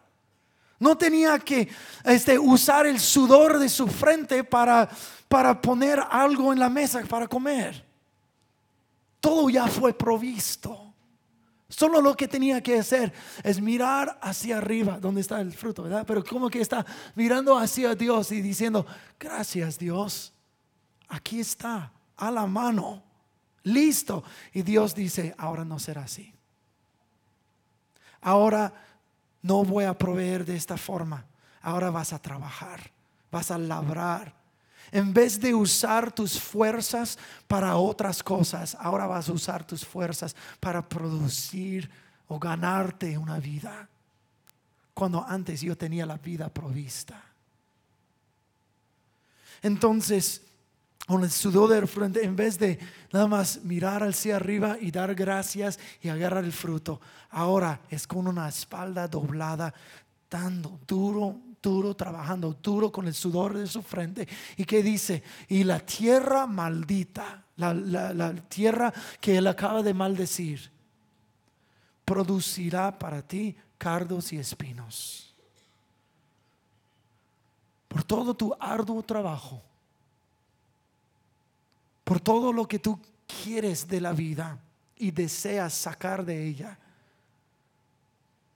No 0.79 0.97
tenía 0.97 1.37
que 1.39 1.67
este, 2.05 2.39
usar 2.39 2.87
el 2.87 3.01
sudor 3.01 3.59
de 3.59 3.67
su 3.67 3.85
frente 3.87 4.45
para, 4.45 4.89
para 5.27 5.59
poner 5.59 6.01
algo 6.09 6.53
en 6.53 6.59
la 6.59 6.69
mesa 6.69 7.01
para 7.03 7.27
comer. 7.27 7.85
Todo 9.19 9.49
ya 9.49 9.67
fue 9.67 9.93
provisto. 9.93 10.88
Solo 11.69 12.01
lo 12.01 12.17
que 12.17 12.27
tenía 12.27 12.61
que 12.61 12.79
hacer 12.79 13.13
es 13.43 13.61
mirar 13.61 14.17
hacia 14.23 14.57
arriba, 14.57 14.99
donde 14.99 15.21
está 15.21 15.39
el 15.39 15.53
fruto, 15.53 15.83
¿verdad? 15.83 16.03
Pero 16.05 16.23
como 16.23 16.49
que 16.49 16.61
está 16.61 16.83
mirando 17.13 17.55
hacia 17.55 17.93
Dios 17.93 18.31
y 18.31 18.41
diciendo, 18.41 18.87
gracias 19.19 19.77
Dios, 19.77 20.33
aquí 21.07 21.39
está, 21.39 21.91
a 22.17 22.31
la 22.31 22.47
mano, 22.47 23.03
listo. 23.63 24.23
Y 24.51 24.63
Dios 24.63 24.95
dice, 24.95 25.35
ahora 25.37 25.63
no 25.63 25.77
será 25.77 26.03
así. 26.03 26.33
Ahora 28.21 28.73
no 29.43 29.63
voy 29.63 29.85
a 29.85 29.95
proveer 29.95 30.45
de 30.45 30.55
esta 30.55 30.75
forma. 30.75 31.25
Ahora 31.61 31.91
vas 31.91 32.13
a 32.13 32.19
trabajar, 32.19 32.91
vas 33.31 33.51
a 33.51 33.59
labrar, 33.59 34.38
en 34.91 35.13
vez 35.13 35.39
de 35.39 35.53
usar 35.53 36.11
tus 36.11 36.39
fuerzas 36.39 37.17
para 37.47 37.75
otras 37.77 38.23
cosas, 38.23 38.75
ahora 38.79 39.07
vas 39.07 39.29
a 39.29 39.33
usar 39.33 39.65
tus 39.65 39.85
fuerzas 39.85 40.35
para 40.59 40.87
producir 40.87 41.89
o 42.27 42.39
ganarte 42.39 43.17
una 43.17 43.39
vida. 43.39 43.87
Cuando 44.93 45.23
antes 45.25 45.61
yo 45.61 45.77
tenía 45.77 46.05
la 46.05 46.17
vida 46.17 46.49
provista. 46.49 47.23
Entonces, 49.61 50.41
con 51.05 51.23
el 51.23 51.31
sudor 51.31 51.69
del 51.69 51.87
frente, 51.87 52.23
en 52.23 52.35
vez 52.35 52.59
de 52.59 52.77
nada 53.11 53.27
más 53.27 53.63
mirar 53.63 54.03
hacia 54.03 54.35
arriba 54.35 54.77
y 54.79 54.91
dar 54.91 55.15
gracias 55.15 55.79
y 56.01 56.09
agarrar 56.09 56.43
el 56.43 56.53
fruto, 56.53 57.01
ahora 57.31 57.81
es 57.89 58.05
con 58.05 58.27
una 58.27 58.47
espalda 58.47 59.07
doblada, 59.07 59.73
dando 60.29 60.79
duro, 60.87 61.35
duro, 61.61 61.95
trabajando 61.95 62.53
duro 62.61 62.91
con 62.91 63.07
el 63.07 63.13
sudor 63.13 63.57
de 63.57 63.67
su 63.67 63.81
frente. 63.81 64.27
¿Y 64.57 64.65
que 64.65 64.83
dice? 64.83 65.23
Y 65.47 65.63
la 65.63 65.79
tierra 65.79 66.45
maldita, 66.45 67.45
la, 67.57 67.73
la 67.73 68.33
tierra 68.33 68.93
que 69.19 69.37
él 69.37 69.47
acaba 69.47 69.83
de 69.83 69.93
maldecir, 69.93 70.71
producirá 72.05 72.97
para 72.97 73.21
ti 73.21 73.55
cardos 73.77 74.33
y 74.33 74.37
espinos. 74.37 75.33
Por 77.87 78.03
todo 78.03 78.35
tu 78.35 78.55
arduo 78.59 79.01
trabajo, 79.03 79.61
por 82.03 82.19
todo 82.19 82.53
lo 82.53 82.67
que 82.67 82.79
tú 82.79 82.99
quieres 83.43 83.87
de 83.87 84.01
la 84.01 84.13
vida 84.13 84.59
y 84.95 85.11
deseas 85.11 85.73
sacar 85.73 86.25
de 86.25 86.47
ella, 86.47 86.77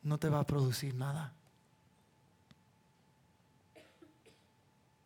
no 0.04 0.18
te 0.18 0.30
va 0.30 0.40
a 0.40 0.46
producir 0.46 0.94
nada. 0.94 1.34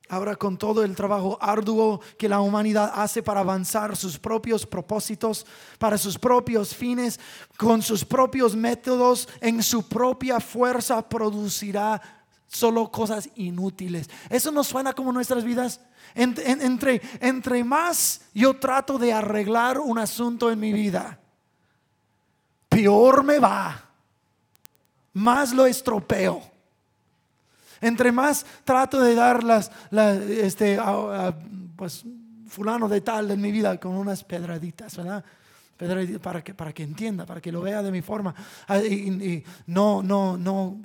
Ahora 0.09 0.37
con 0.37 0.57
todo 0.57 0.83
el 0.83 0.95
trabajo 0.95 1.37
arduo 1.41 1.99
que 2.17 2.29
la 2.29 2.39
humanidad 2.39 2.93
hace 2.95 3.21
para 3.21 3.41
avanzar 3.41 3.97
sus 3.97 4.17
propios 4.17 4.65
propósitos, 4.65 5.45
para 5.77 5.97
sus 5.97 6.17
propios 6.17 6.73
fines, 6.73 7.19
con 7.57 7.81
sus 7.81 8.05
propios 8.05 8.55
métodos, 8.55 9.27
en 9.41 9.61
su 9.61 9.87
propia 9.87 10.39
fuerza 10.39 11.07
producirá 11.07 12.01
solo 12.47 12.89
cosas 12.89 13.29
inútiles. 13.35 14.09
Eso 14.29 14.51
nos 14.51 14.67
suena 14.67 14.93
como 14.93 15.11
nuestras 15.11 15.43
vidas. 15.43 15.81
entre, 16.15 17.01
entre 17.19 17.63
más 17.65 18.21
yo 18.33 18.55
trato 18.55 18.97
de 18.97 19.11
arreglar 19.11 19.77
un 19.77 19.99
asunto 19.99 20.49
en 20.49 20.59
mi 20.59 20.71
vida, 20.71 21.19
peor 22.69 23.25
me 23.25 23.39
va, 23.39 23.89
más 25.13 25.53
lo 25.53 25.65
estropeo. 25.65 26.56
Entre 27.81 28.12
más 28.12 28.46
trato 28.63 29.01
de 29.01 29.15
dar 29.15 29.43
las, 29.43 29.72
este, 30.29 30.79
pues, 31.75 32.03
fulano 32.48 32.88
de 32.88 33.01
tal 33.01 33.31
en 33.31 33.41
mi 33.41 33.51
vida 33.51 33.77
con 33.79 33.93
unas 33.93 34.24
pedraditas, 34.24 34.96
¿verdad? 34.98 35.24
para 36.22 36.43
que, 36.43 36.53
para 36.53 36.74
que 36.74 36.84
entienda, 36.84 37.25
para 37.25 37.39
que 37.39 37.51
lo 37.51 37.62
vea 37.62 37.84
de 37.84 37.91
mi 37.91 38.01
forma. 38.01 38.34
Ah, 38.67 38.79
y 38.79 39.43
no, 39.67 40.01
no, 40.01 40.38
no 40.38 40.79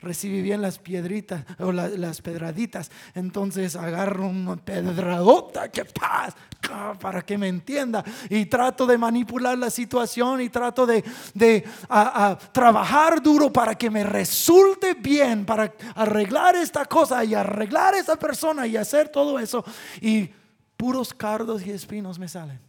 recibe 0.00 0.42
bien 0.42 0.62
las 0.62 0.78
piedritas 0.78 1.44
o 1.58 1.72
las 1.72 2.22
pedraditas. 2.22 2.90
Entonces 3.14 3.76
agarro 3.76 4.28
una 4.28 4.56
pedradota 4.56 5.70
que 5.70 5.84
paz 5.84 6.34
para 7.00 7.22
que 7.22 7.38
me 7.38 7.48
entienda 7.48 8.04
y 8.28 8.46
trato 8.46 8.86
de 8.86 8.98
manipular 8.98 9.56
la 9.56 9.70
situación 9.70 10.40
y 10.40 10.48
trato 10.48 10.86
de, 10.86 11.02
trabajar 12.52 13.22
duro 13.22 13.52
para 13.52 13.74
que 13.74 13.90
me 13.90 14.04
resulte 14.04 14.94
bien, 14.94 15.44
para 15.44 15.72
arreglar 15.94 16.56
esta 16.56 16.84
cosa 16.84 17.24
y 17.24 17.34
arreglar 17.34 17.94
esa 17.94 18.16
persona 18.16 18.66
y 18.66 18.76
hacer 18.76 19.08
todo 19.08 19.38
eso. 19.38 19.64
Y 20.00 20.30
puros 20.76 21.12
cardos 21.12 21.66
y 21.66 21.70
espinos 21.70 22.18
me 22.18 22.28
salen. 22.28 22.60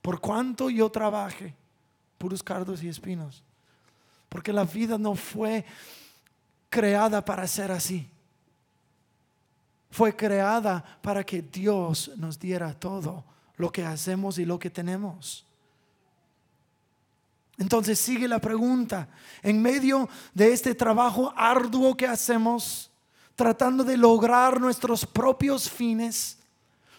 Por 0.00 0.20
cuanto 0.20 0.68
yo 0.68 0.90
trabaje, 0.90 1.54
puros 2.18 2.42
cardos 2.42 2.82
y 2.82 2.88
espinos. 2.88 3.44
Porque 4.28 4.52
la 4.52 4.64
vida 4.64 4.98
no 4.98 5.14
fue 5.14 5.64
creada 6.72 7.22
para 7.22 7.46
ser 7.46 7.70
así. 7.70 8.08
Fue 9.90 10.16
creada 10.16 10.82
para 11.02 11.22
que 11.22 11.42
Dios 11.42 12.10
nos 12.16 12.38
diera 12.38 12.72
todo 12.72 13.22
lo 13.58 13.70
que 13.70 13.84
hacemos 13.84 14.38
y 14.38 14.46
lo 14.46 14.58
que 14.58 14.70
tenemos. 14.70 15.44
Entonces 17.58 17.98
sigue 17.98 18.26
la 18.26 18.40
pregunta, 18.40 19.06
en 19.42 19.60
medio 19.60 20.08
de 20.32 20.54
este 20.54 20.74
trabajo 20.74 21.34
arduo 21.36 21.94
que 21.94 22.06
hacemos, 22.06 22.90
tratando 23.36 23.84
de 23.84 23.98
lograr 23.98 24.58
nuestros 24.58 25.04
propios 25.04 25.68
fines, 25.68 26.38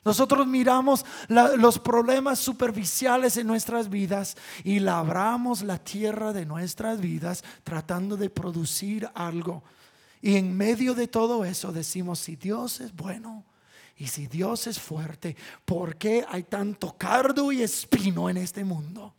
nosotros 0.05 0.45
miramos 0.47 1.05
los 1.29 1.79
problemas 1.79 2.39
superficiales 2.39 3.37
en 3.37 3.47
nuestras 3.47 3.89
vidas 3.89 4.35
y 4.63 4.79
labramos 4.79 5.63
la 5.63 5.77
tierra 5.77 6.33
de 6.33 6.45
nuestras 6.45 6.99
vidas 6.99 7.43
tratando 7.63 8.17
de 8.17 8.29
producir 8.29 9.09
algo. 9.13 9.63
Y 10.21 10.35
en 10.35 10.55
medio 10.55 10.93
de 10.93 11.07
todo 11.07 11.45
eso 11.45 11.71
decimos, 11.71 12.19
si 12.19 12.35
Dios 12.35 12.81
es 12.81 12.93
bueno 12.93 13.45
y 13.95 14.07
si 14.07 14.27
Dios 14.27 14.67
es 14.67 14.77
fuerte, 14.77 15.37
¿por 15.63 15.95
qué 15.95 16.25
hay 16.27 16.43
tanto 16.43 16.97
cardo 16.97 17.51
y 17.51 17.61
espino 17.61 18.29
en 18.29 18.37
este 18.37 18.65
mundo? 18.65 19.13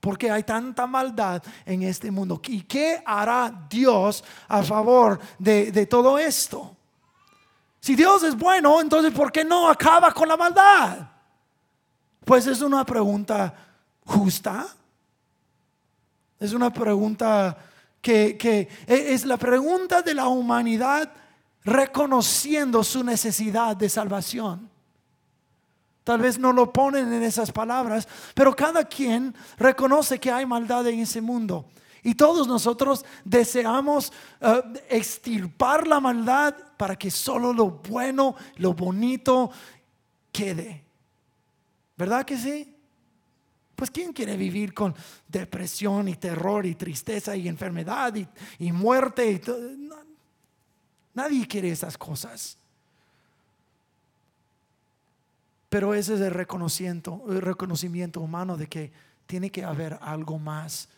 ¿Por 0.00 0.16
qué 0.16 0.30
hay 0.30 0.44
tanta 0.44 0.86
maldad 0.86 1.42
en 1.66 1.82
este 1.82 2.10
mundo? 2.10 2.40
¿Y 2.46 2.62
qué 2.62 3.02
hará 3.04 3.66
Dios 3.68 4.24
a 4.46 4.62
favor 4.62 5.20
de, 5.38 5.72
de 5.72 5.84
todo 5.84 6.18
esto? 6.18 6.77
Si 7.80 7.94
Dios 7.94 8.22
es 8.22 8.36
bueno, 8.36 8.80
entonces 8.80 9.12
¿por 9.12 9.30
qué 9.30 9.44
no 9.44 9.68
acaba 9.68 10.12
con 10.12 10.28
la 10.28 10.36
maldad? 10.36 11.08
Pues 12.24 12.46
es 12.46 12.60
una 12.60 12.84
pregunta 12.84 13.54
justa. 14.04 14.66
Es 16.38 16.52
una 16.52 16.72
pregunta 16.72 17.56
que, 18.00 18.36
que, 18.36 18.68
es 18.86 19.24
la 19.24 19.36
pregunta 19.36 20.02
de 20.02 20.14
la 20.14 20.28
humanidad 20.28 21.12
reconociendo 21.64 22.84
su 22.84 23.02
necesidad 23.02 23.76
de 23.76 23.88
salvación. 23.88 24.70
Tal 26.04 26.20
vez 26.20 26.38
no 26.38 26.52
lo 26.52 26.72
ponen 26.72 27.12
en 27.12 27.22
esas 27.22 27.52
palabras, 27.52 28.08
pero 28.34 28.56
cada 28.56 28.84
quien 28.84 29.34
reconoce 29.58 30.18
que 30.18 30.30
hay 30.30 30.46
maldad 30.46 30.86
en 30.86 31.00
ese 31.00 31.20
mundo. 31.20 31.66
Y 32.08 32.14
todos 32.14 32.48
nosotros 32.48 33.04
deseamos 33.22 34.14
uh, 34.40 34.62
extirpar 34.88 35.86
la 35.86 36.00
maldad 36.00 36.54
para 36.78 36.96
que 36.96 37.10
solo 37.10 37.52
lo 37.52 37.68
bueno, 37.68 38.34
lo 38.56 38.72
bonito 38.72 39.50
quede. 40.32 40.82
¿Verdad 41.98 42.24
que 42.24 42.38
sí? 42.38 42.74
Pues 43.76 43.90
¿quién 43.90 44.14
quiere 44.14 44.38
vivir 44.38 44.72
con 44.72 44.94
depresión 45.28 46.08
y 46.08 46.14
terror 46.14 46.64
y 46.64 46.76
tristeza 46.76 47.36
y 47.36 47.46
enfermedad 47.46 48.14
y, 48.58 48.72
muerte? 48.72 49.32
Y 49.32 49.90
Nadie 51.12 51.46
quiere 51.46 51.70
esas 51.70 51.98
cosas. 51.98 52.56
Pero 55.68 55.92
ese 55.92 56.14
es 56.14 56.20
el 56.22 56.32
reconocimiento, 56.32 57.22
el 57.28 57.42
reconocimiento 57.42 58.22
humano 58.22 58.56
de 58.56 58.66
que 58.66 58.92
tiene 59.26 59.50
que 59.50 59.62
haber 59.62 59.98
algo 60.00 60.38
más 60.38 60.88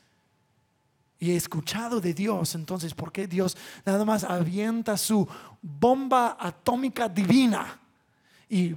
y 1.20 1.32
he 1.32 1.36
escuchado 1.36 2.00
de 2.00 2.14
Dios, 2.14 2.54
entonces, 2.54 2.94
¿por 2.94 3.12
qué 3.12 3.28
Dios 3.28 3.54
nada 3.84 4.06
más 4.06 4.24
avienta 4.24 4.96
su 4.96 5.28
bomba 5.60 6.38
atómica 6.40 7.10
divina 7.10 7.78
y 8.48 8.74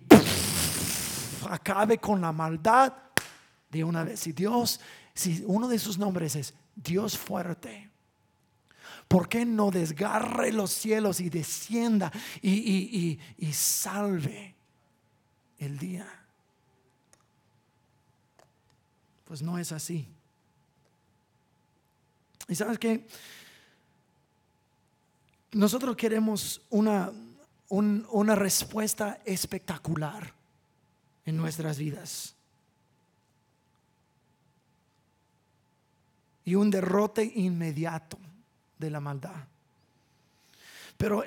acabe 1.50 1.98
con 2.00 2.20
la 2.20 2.34
maldad 2.34 2.94
de 3.72 3.84
una 3.86 4.04
vez? 4.04 4.20
Si 4.20 4.34
Dios, 4.34 4.82
si 5.14 5.42
uno 5.48 5.70
de 5.70 5.80
sus 5.80 5.98
nombres 5.98 6.36
es 6.36 6.54
Dios 6.76 7.18
fuerte, 7.18 7.90
¿por 9.08 9.30
qué 9.30 9.46
no 9.46 9.72
desgarre 9.72 10.52
los 10.52 10.72
cielos 10.72 11.22
y 11.22 11.30
descienda 11.30 12.12
y, 12.42 13.20
y 13.38 13.54
salve 13.54 14.54
el 15.60 15.78
día? 15.80 16.06
Pues 19.24 19.42
no 19.42 19.58
es 19.58 19.72
así. 19.72 20.13
Y 22.48 22.56
sabes 22.56 22.78
que 22.80 23.08
nosotros 25.54 25.96
queremos 25.96 26.62
una, 26.70 27.12
una 27.70 28.36
respuesta 28.36 29.20
espectacular 29.26 30.34
en 31.26 31.38
nuestras 31.38 31.78
vidas. 31.78 32.36
Y 36.46 36.56
un 36.56 36.70
derrote 36.70 37.24
inmediato 37.24 38.18
de 38.78 38.90
la 38.90 39.00
maldad. 39.00 39.48
Pero 40.98 41.24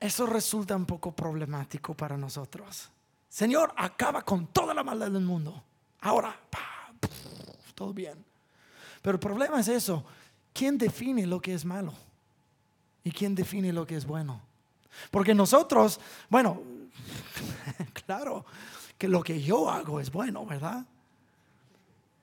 eso 0.00 0.26
resulta 0.26 0.74
un 0.74 0.84
poco 0.84 1.14
problemático 1.14 1.94
para 1.94 2.16
nosotros. 2.16 2.90
Señor, 3.28 3.72
acaba 3.76 4.22
con 4.22 4.48
toda 4.48 4.74
la 4.74 4.82
maldad 4.82 5.10
del 5.10 5.22
mundo. 5.22 5.62
Ahora, 6.00 6.36
todo 7.74 7.94
bien. 7.94 8.24
Pero 9.00 9.14
el 9.14 9.20
problema 9.20 9.60
es 9.60 9.68
eso, 9.68 10.04
¿quién 10.52 10.78
define 10.78 11.26
lo 11.26 11.40
que 11.40 11.54
es 11.54 11.64
malo? 11.64 11.92
¿Y 13.04 13.10
quién 13.10 13.34
define 13.34 13.72
lo 13.72 13.86
que 13.86 13.96
es 13.96 14.06
bueno? 14.06 14.40
Porque 15.10 15.34
nosotros, 15.34 15.98
bueno, 16.28 16.62
claro 18.06 18.44
que 18.96 19.08
lo 19.08 19.22
que 19.22 19.40
yo 19.40 19.70
hago 19.70 20.00
es 20.00 20.10
bueno, 20.10 20.46
¿verdad? 20.46 20.84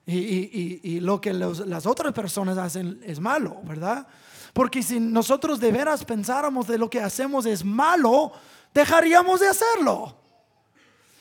Y, 0.06 0.98
lo 1.00 1.20
que 1.20 1.32
las 1.32 1.86
otras 1.86 2.12
personas 2.12 2.58
hacen 2.58 3.00
es 3.04 3.20
malo, 3.20 3.58
¿verdad? 3.62 4.06
Porque 4.52 4.82
si 4.82 4.98
nosotros 4.98 5.60
de 5.60 5.70
veras 5.70 6.04
pensáramos 6.04 6.66
de 6.66 6.78
lo 6.78 6.90
que 6.90 7.00
hacemos 7.00 7.46
es 7.46 7.64
malo, 7.64 8.32
dejaríamos 8.74 9.38
de 9.40 9.48
hacerlo. 9.48 10.16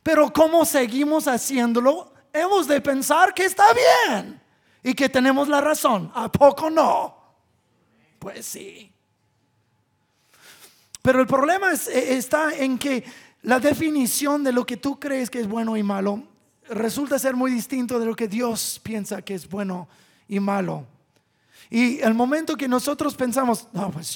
Pero 0.02 0.34
como 0.34 0.66
seguimos 0.66 1.28
haciéndolo, 1.28 2.12
hemos 2.34 2.68
de 2.68 2.82
pensar 2.82 3.34
que 3.34 3.46
está 3.46 3.66
bien 3.74 4.39
y 4.84 4.94
que 4.94 5.10
tenemos 5.10 5.48
la 5.48 5.62
razón. 5.62 6.12
¿A 6.14 6.32
poco 6.32 6.70
no? 6.70 7.16
Pues 8.20 8.46
sí. 8.46 8.92
Pero 11.02 11.22
el 11.22 11.28
problema 11.28 11.72
eh, 11.74 11.78
está 12.16 12.54
en 12.56 12.78
que 12.78 13.04
la 13.42 13.60
definición 13.60 14.44
de 14.44 14.52
lo 14.52 14.66
que 14.66 14.78
tú 14.78 15.00
crees 15.00 15.30
que 15.30 15.40
es 15.40 15.48
bueno 15.48 15.78
y 15.78 15.84
malo 15.84 16.24
resulta 16.70 17.18
ser 17.18 17.36
muy 17.36 17.52
distinto 17.52 18.00
de 18.00 18.06
lo 18.06 18.16
que 18.16 18.28
Dios 18.28 18.80
piensa 18.84 19.22
que 19.22 19.36
es 19.36 19.50
bueno 19.50 19.88
y 20.28 20.40
malo. 20.40 20.86
Y 21.70 22.00
el 22.00 22.14
momento 22.14 22.58
que 22.58 22.68
nosotros 22.68 23.16
pensamos, 23.16 23.68
no, 23.74 23.92
pues 23.92 24.08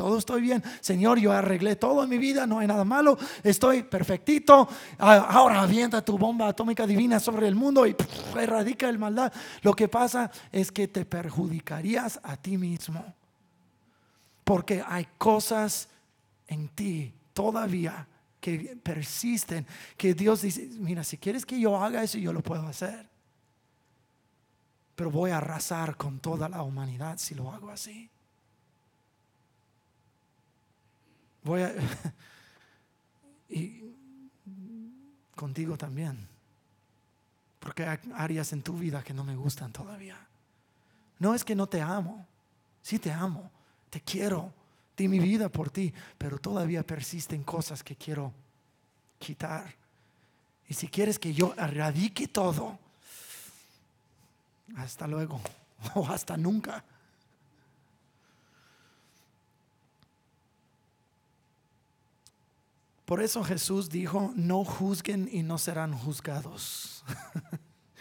todo 0.00 0.16
estoy 0.16 0.40
bien. 0.40 0.64
Señor, 0.80 1.18
yo 1.18 1.30
arreglé 1.30 1.76
todo 1.76 2.02
en 2.02 2.08
mi 2.08 2.16
vida, 2.16 2.46
no 2.46 2.58
hay 2.58 2.66
nada 2.66 2.86
malo, 2.86 3.18
estoy 3.42 3.82
perfectito. 3.82 4.66
Ah, 4.98 5.26
ahora 5.28 5.60
avienta 5.60 6.02
tu 6.02 6.16
bomba 6.16 6.48
atómica 6.48 6.86
divina 6.86 7.20
sobre 7.20 7.46
el 7.46 7.54
mundo 7.54 7.86
y 7.86 7.94
erradica 8.34 8.88
el 8.88 8.98
maldad. 8.98 9.30
Lo 9.60 9.74
que 9.74 9.88
pasa 9.88 10.30
es 10.50 10.72
que 10.72 10.88
te 10.88 11.04
perjudicarías 11.04 12.18
a 12.22 12.38
ti 12.38 12.56
mismo. 12.56 13.14
Porque 14.42 14.82
hay 14.88 15.06
cosas 15.18 15.90
en 16.46 16.68
ti 16.68 17.12
todavía 17.34 18.08
que 18.40 18.78
persisten, 18.82 19.66
que 19.98 20.14
Dios 20.14 20.40
dice, 20.40 20.66
mira, 20.78 21.04
si 21.04 21.18
quieres 21.18 21.44
que 21.44 21.60
yo 21.60 21.76
haga 21.76 22.02
eso, 22.02 22.16
yo 22.16 22.32
lo 22.32 22.40
puedo 22.40 22.66
hacer. 22.66 23.06
Pero 24.94 25.10
voy 25.10 25.32
a 25.32 25.36
arrasar 25.36 25.98
con 25.98 26.20
toda 26.20 26.48
la 26.48 26.62
humanidad 26.62 27.18
si 27.18 27.34
lo 27.34 27.52
hago 27.52 27.68
así. 27.68 28.08
Voy 31.42 31.62
a... 31.62 31.74
y 33.48 33.82
contigo 35.34 35.76
también. 35.76 36.28
Porque 37.58 37.84
hay 37.84 37.98
áreas 38.14 38.52
en 38.52 38.62
tu 38.62 38.74
vida 38.74 39.02
que 39.02 39.14
no 39.14 39.24
me 39.24 39.36
gustan 39.36 39.72
todavía. 39.72 40.16
No 41.18 41.34
es 41.34 41.44
que 41.44 41.54
no 41.54 41.66
te 41.66 41.80
amo. 41.80 42.26
Sí 42.82 42.98
te 42.98 43.12
amo. 43.12 43.50
Te 43.90 44.00
quiero 44.00 44.52
di 45.00 45.08
mi 45.08 45.18
vida 45.18 45.48
por 45.48 45.70
ti, 45.70 45.92
pero 46.18 46.38
todavía 46.38 46.86
persisten 46.86 47.42
cosas 47.42 47.82
que 47.82 47.96
quiero 47.96 48.32
quitar. 49.18 49.74
Y 50.68 50.74
si 50.74 50.88
quieres 50.88 51.18
que 51.18 51.32
yo 51.32 51.54
erradique 51.56 52.28
todo, 52.28 52.78
hasta 54.76 55.06
luego 55.06 55.40
o 55.94 56.06
hasta 56.06 56.36
nunca. 56.36 56.84
Por 63.10 63.20
eso 63.20 63.42
Jesús 63.42 63.90
dijo, 63.90 64.32
no 64.36 64.64
juzguen 64.64 65.28
y 65.32 65.42
no 65.42 65.58
serán 65.58 65.98
juzgados. 65.98 67.02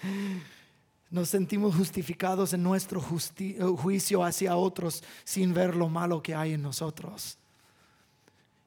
Nos 1.10 1.30
sentimos 1.30 1.76
justificados 1.76 2.54
en 2.54 2.62
nuestro 2.62 3.04
eh, 3.40 3.60
juicio 3.76 4.24
hacia 4.24 4.56
otros 4.56 5.04
sin 5.24 5.52
ver 5.52 5.76
lo 5.76 5.90
malo 5.90 6.22
que 6.22 6.36
hay 6.36 6.54
en 6.54 6.62
nosotros. 6.62 7.40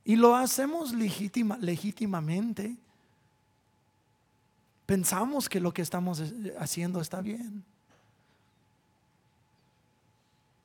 Y 0.05 0.17
lo 0.17 0.35
hacemos 0.35 0.93
legítimamente. 0.93 2.77
Pensamos 4.85 5.49
que 5.49 5.61
lo 5.61 5.73
que 5.73 5.83
estamos 5.83 6.19
eh, 6.19 6.57
haciendo 6.59 7.01
está 7.01 7.21
bien. 7.21 7.65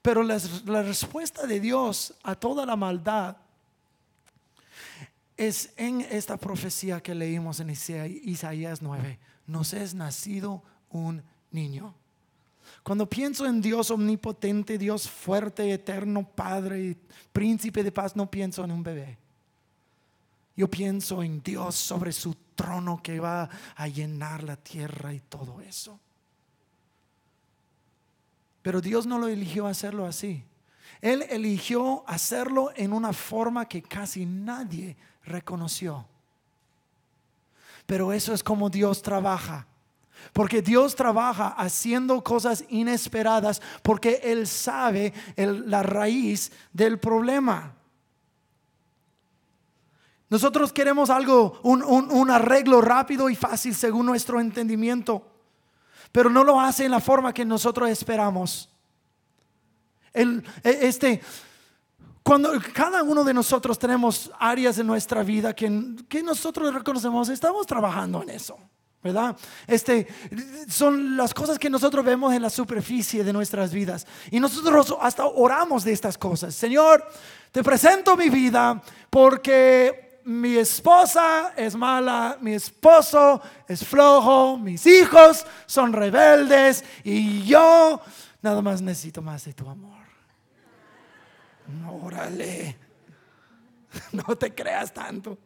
Pero 0.02 0.24
la, 0.24 0.42
la 0.66 0.82
respuesta 0.82 1.46
de 1.46 1.60
Dios 1.60 2.16
a 2.24 2.34
toda 2.34 2.66
la 2.66 2.76
maldad 2.76 3.38
es 5.38 5.72
en 5.78 6.02
esta 6.02 6.36
profecía 6.38 7.02
que 7.02 7.14
leímos 7.14 7.60
en 7.60 7.70
Isaías 7.70 8.82
9. 8.82 9.20
Nos 9.46 9.74
es 9.74 9.94
nacido 9.94 10.64
un 10.90 11.24
niño. 11.52 11.94
Cuando 12.84 13.08
pienso 13.08 13.46
en 13.46 13.62
Dios 13.62 13.92
omnipotente, 13.92 14.78
Dios 14.78 15.08
fuerte, 15.08 15.72
eterno, 15.72 16.28
Padre, 16.28 16.98
príncipe 17.32 17.84
de 17.84 17.92
paz, 17.92 18.16
no 18.16 18.30
pienso 18.30 18.64
en 18.64 18.72
un 18.72 18.84
bebé. 18.84 19.18
Yo 20.56 20.70
pienso 20.70 21.22
en 21.22 21.42
Dios 21.44 21.76
sobre 21.76 22.12
su 22.12 22.36
trono 22.56 23.02
que 23.02 23.20
va 23.20 23.48
a 23.76 23.88
llenar 23.88 24.44
la 24.44 24.58
tierra 24.58 25.14
y 25.14 25.20
todo 25.20 25.62
eso. 25.62 26.00
Pero 28.64 28.82
Dios 28.82 29.06
no 29.06 29.20
lo 29.20 29.28
eligió 29.28 29.68
hacerlo 29.68 30.06
así. 30.08 30.44
Él 31.00 31.24
eligió 31.30 32.04
hacerlo 32.08 32.72
en 32.76 32.92
una 32.92 33.14
forma 33.14 33.68
que 33.68 33.84
casi 33.84 34.26
nadie 34.26 34.98
reconoció. 35.28 36.06
Pero 37.86 38.12
eso 38.12 38.34
es 38.34 38.44
como 38.44 38.70
Dios 38.70 39.02
trabaja. 39.02 39.68
Porque 40.34 40.62
Dios 40.62 40.96
trabaja 40.96 41.50
haciendo 41.50 42.24
cosas 42.24 42.66
inesperadas 42.70 43.62
porque 43.82 44.20
Él 44.24 44.48
sabe 44.48 45.14
la 45.36 45.84
raíz 45.84 46.52
del 46.74 47.00
problema. 47.00 47.76
Nosotros 50.30 50.74
queremos 50.74 51.10
algo, 51.10 51.60
un, 51.64 52.30
arreglo 52.30 52.82
rápido 52.82 53.30
y 53.30 53.36
fácil 53.36 53.74
según 53.74 54.06
nuestro 54.06 54.42
entendimiento, 54.42 55.26
pero 56.12 56.30
no 56.30 56.44
lo 56.44 56.60
hace 56.60 56.86
en 56.86 56.92
la 56.92 57.00
forma 57.00 57.34
que 57.34 57.46
nosotros 57.46 57.90
esperamos. 57.90 58.70
El, 60.12 60.44
e, 60.64 60.80
este, 60.82 61.22
cuando 62.28 62.52
cada 62.74 63.04
uno 63.04 63.24
de 63.24 63.34
nosotros 63.34 63.80
tenemos 63.80 64.30
áreas 64.38 64.78
en 64.78 64.86
nuestra 64.86 65.24
vida 65.24 65.56
que, 65.56 65.96
que 66.10 66.22
nosotros 66.22 66.74
reconocemos, 66.74 67.30
estamos 67.30 67.66
trabajando 67.66 68.22
en 68.22 68.32
eso. 68.32 68.58
¿verdad? 69.02 69.38
Este, 69.66 70.06
son 70.68 71.16
las 71.16 71.34
cosas 71.34 71.58
que 71.58 71.70
nosotros 71.70 72.04
vemos 72.04 72.34
en 72.34 72.42
la 72.42 72.50
superficie 72.50 73.24
de 73.24 73.32
nuestras 73.32 73.72
vidas. 73.72 74.06
Y 74.30 74.42
nosotros 74.42 74.94
hasta 75.00 75.26
oramos 75.26 75.86
de 75.86 75.94
estas 75.94 76.18
cosas. 76.18 76.54
Señor, 76.54 77.08
te 77.54 77.64
presento 77.64 78.18
mi 78.18 78.28
vida 78.28 78.82
porque 79.10 80.20
mi 80.26 80.58
esposa 80.58 81.54
es 81.56 81.78
mala, 81.78 82.38
mi 82.42 82.56
esposo 82.56 83.42
es 83.70 83.86
flojo, 83.86 84.58
mis 84.58 84.86
hijos 84.86 85.46
son 85.66 85.94
rebeldes 85.94 86.84
y 87.06 87.44
yo 87.44 88.02
nada 88.42 88.62
más 88.62 88.82
necesito 88.82 89.22
más 89.22 89.46
de 89.46 89.54
tu 89.54 89.70
amor. 89.70 89.97
Órale, 91.90 92.78
no 94.12 94.36
te 94.36 94.54
creas 94.54 94.94
tanto. 94.94 95.38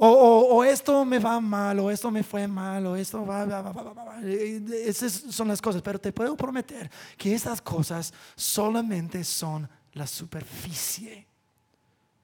O, 0.00 0.62
esto 0.62 1.04
me 1.04 1.18
va 1.18 1.40
mal, 1.40 1.80
o 1.80 1.90
esto 1.90 2.08
me 2.10 2.22
fue 2.22 2.46
mal, 2.46 2.86
o 2.86 2.94
esto 2.94 3.26
va, 3.26 3.44
va, 3.44 3.62
va, 3.62 3.92
va, 3.92 4.20
Esas 4.22 5.12
son 5.12 5.48
las 5.48 5.60
cosas. 5.60 5.82
Pero 5.82 5.98
te 5.98 6.12
puedo 6.12 6.36
prometer 6.36 6.88
que 7.16 7.34
esas 7.34 7.60
cosas 7.60 8.14
solamente 8.36 9.24
son 9.24 9.68
la 9.94 10.06
superficie. 10.06 11.26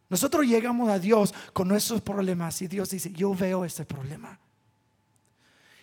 Nosotros 0.08 0.46
llegamos 0.46 0.88
a 0.88 1.00
Dios 1.00 1.34
con 1.52 1.66
nuestros 1.66 2.00
problemas 2.00 2.62
y 2.62 2.68
Dios 2.68 2.90
dice, 2.90 3.10
yo 3.12 3.34
veo 3.34 3.64
este 3.64 3.84
problema. 3.84 4.38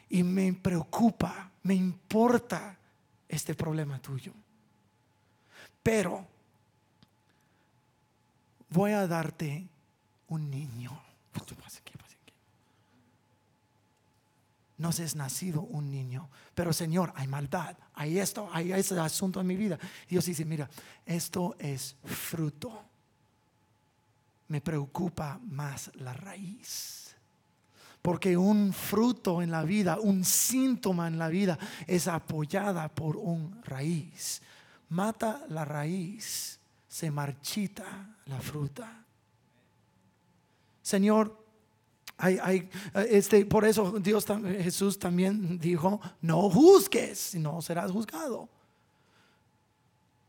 Y 0.08 0.24
me 0.24 0.54
preocupa, 0.54 1.52
me 1.64 1.74
importa 1.74 2.78
este 3.28 3.54
problema 3.54 4.00
tuyo. 4.00 4.32
Pero 5.84 6.31
voy 8.72 8.92
a 8.92 9.08
darte 9.08 9.68
un 10.28 10.50
niño 10.50 11.00
nos 14.82 15.00
es 15.00 15.16
nacido 15.16 15.62
un 15.62 15.92
niño. 15.92 16.28
Pero 16.56 16.74
Señor, 16.74 17.14
hay 17.16 17.28
maldad, 17.28 17.78
hay 17.94 18.18
esto, 18.18 18.50
hay 18.52 18.74
ese 18.74 19.00
asunto 19.00 19.40
en 19.40 19.48
mi 19.48 19.56
vida. 19.56 19.78
Dios 20.10 20.26
dice, 20.26 20.44
mira, 20.44 20.68
esto 21.06 21.56
es 21.60 21.96
fruto. 22.04 22.84
Me 24.48 24.60
preocupa 24.60 25.40
más 25.44 25.92
la 25.96 26.14
raíz. 26.14 27.16
Porque 28.02 28.36
un 28.36 28.74
fruto 28.74 29.44
en 29.44 29.52
la 29.52 29.64
vida, 29.64 30.00
un 30.00 30.26
síntoma 30.26 31.08
en 31.08 31.20
la 31.20 31.30
vida 31.30 31.60
es 31.86 32.08
apoyada 32.08 32.90
por 32.90 33.18
un 33.18 33.62
raíz. 33.64 34.42
Mata 34.90 35.46
la 35.50 35.64
raíz, 35.64 36.60
se 36.92 37.10
marchita 37.10 38.18
la 38.26 38.42
fruta. 38.42 39.06
Señor, 40.82 41.42
hay, 42.18 42.70
este, 43.10 43.46
por 43.46 43.64
eso 43.64 43.94
Dios, 44.02 44.26
Jesús 44.60 45.00
también 45.00 45.58
dijo, 45.58 46.02
no 46.20 46.50
juzgues, 46.50 47.36
no 47.36 47.62
serás 47.62 47.92
juzgado. 47.92 48.50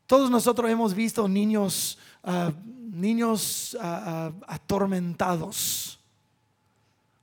Todos 0.06 0.30
nosotros 0.30 0.70
hemos 0.70 0.94
visto 0.94 1.26
niños, 1.26 1.98
ah, 2.22 2.52
niños 2.92 3.76
ah, 3.80 4.30
ah, 4.30 4.32
atormentados. 4.46 5.98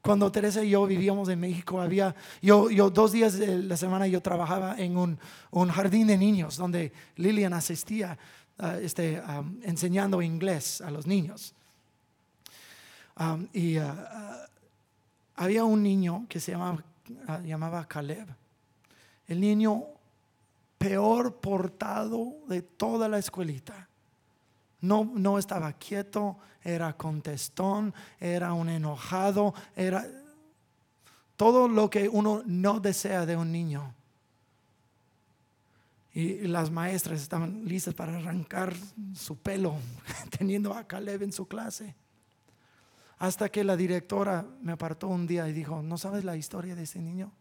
Cuando 0.01 0.29
Teresa 0.33 0.65
y 0.65 0.71
yo 0.71 0.85
vivíamos 0.85 1.29
en 1.29 1.39
México, 1.39 1.79
había, 1.79 2.13
yo, 2.41 2.69
yo 2.69 2.89
dos 2.89 3.13
días 3.13 3.39
de 3.39 3.63
la 3.63 3.77
semana 3.77 4.05
yo 4.05 4.21
trabajaba 4.21 4.77
en 4.77 4.97
un, 4.97 5.17
un 5.51 5.69
jardín 5.69 6.07
de 6.07 6.17
niños 6.17 6.57
donde 6.57 6.91
Lilian 7.15 7.53
asistía 7.53 8.17
este, 8.81 9.21
enseñando 9.63 10.21
inglés 10.21 10.81
a 10.81 10.91
los 10.91 11.07
niños. 11.07 11.53
y 13.53 13.77
había 15.35 15.63
un 15.63 15.81
niño 15.81 16.25
que 16.27 16.39
se 16.39 16.51
llamaba, 16.51 16.83
ah, 17.27 17.39
llamaba 17.39 17.87
Caleb. 17.87 18.27
El 19.27 19.39
niño 19.39 19.83
peor 20.77 21.35
portado 21.35 22.33
de 22.47 22.61
toda 22.61 23.07
la 23.07 23.19
escuelita. 23.19 23.87
No, 24.81 25.09
no 25.13 25.37
estaba 25.37 25.73
quieto, 25.73 26.37
era 26.63 26.93
contestón, 26.93 27.93
era 28.19 28.53
un 28.53 28.69
enojado, 28.69 29.53
era 29.75 30.05
todo 31.35 31.67
lo 31.67 31.89
que 31.89 32.09
uno 32.09 32.41
no 32.45 32.79
desea 32.79 33.25
de 33.25 33.37
un 33.37 33.51
niño. 33.51 33.93
Y 36.13 36.47
las 36.47 36.71
maestras 36.71 37.21
estaban 37.21 37.65
listas 37.65 37.93
para 37.93 38.17
arrancar 38.17 38.75
su 39.15 39.37
pelo, 39.37 39.75
teniendo 40.37 40.73
a 40.73 40.87
Caleb 40.87 41.23
en 41.23 41.31
su 41.31 41.47
clase. 41.47 41.95
Hasta 43.19 43.49
que 43.49 43.63
la 43.63 43.75
directora 43.75 44.45
me 44.61 44.71
apartó 44.71 45.07
un 45.07 45.27
día 45.27 45.47
y 45.47 45.53
dijo, 45.53 45.81
¿no 45.81 45.97
sabes 45.97 46.23
la 46.23 46.35
historia 46.35 46.75
de 46.75 46.83
ese 46.83 46.99
niño? 46.99 47.31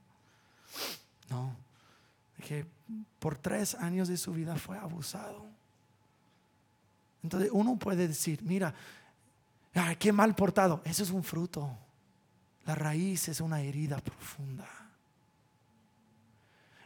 No. 1.30 1.56
Que 2.44 2.66
por 3.18 3.38
tres 3.38 3.74
años 3.74 4.08
de 4.08 4.16
su 4.16 4.32
vida 4.32 4.56
fue 4.56 4.76
abusado. 4.76 5.46
Entonces 7.22 7.50
uno 7.52 7.76
puede 7.76 8.08
decir, 8.08 8.42
mira, 8.42 8.74
ay, 9.74 9.96
qué 9.96 10.12
mal 10.12 10.34
portado. 10.34 10.82
Eso 10.84 11.02
es 11.02 11.10
un 11.10 11.22
fruto. 11.22 11.70
La 12.64 12.74
raíz 12.74 13.28
es 13.28 13.40
una 13.40 13.60
herida 13.60 13.98
profunda. 13.98 14.68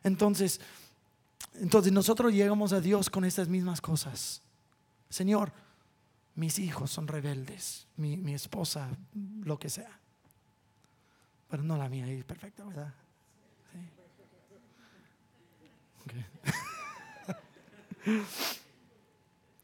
Entonces, 0.03 0.61
entonces 1.55 1.93
nosotros 1.93 2.33
llegamos 2.33 2.73
a 2.73 2.81
Dios 2.81 3.11
con 3.11 3.25
estas 3.25 3.49
mismas 3.49 3.81
cosas. 3.81 4.43
Señor, 5.09 5.53
mis 6.35 6.59
hijos 6.59 6.91
son 6.91 7.07
rebeldes, 7.07 7.87
mi, 7.97 8.35
esposa, 8.35 8.89
lo 9.45 9.59
que 9.59 9.69
sea. 9.69 9.99
Pero 11.51 11.63
no 11.63 11.77
la 11.77 11.89
mía, 11.89 12.09
es 12.09 12.25
perfecta, 12.25 12.65
¿verdad? 12.65 12.95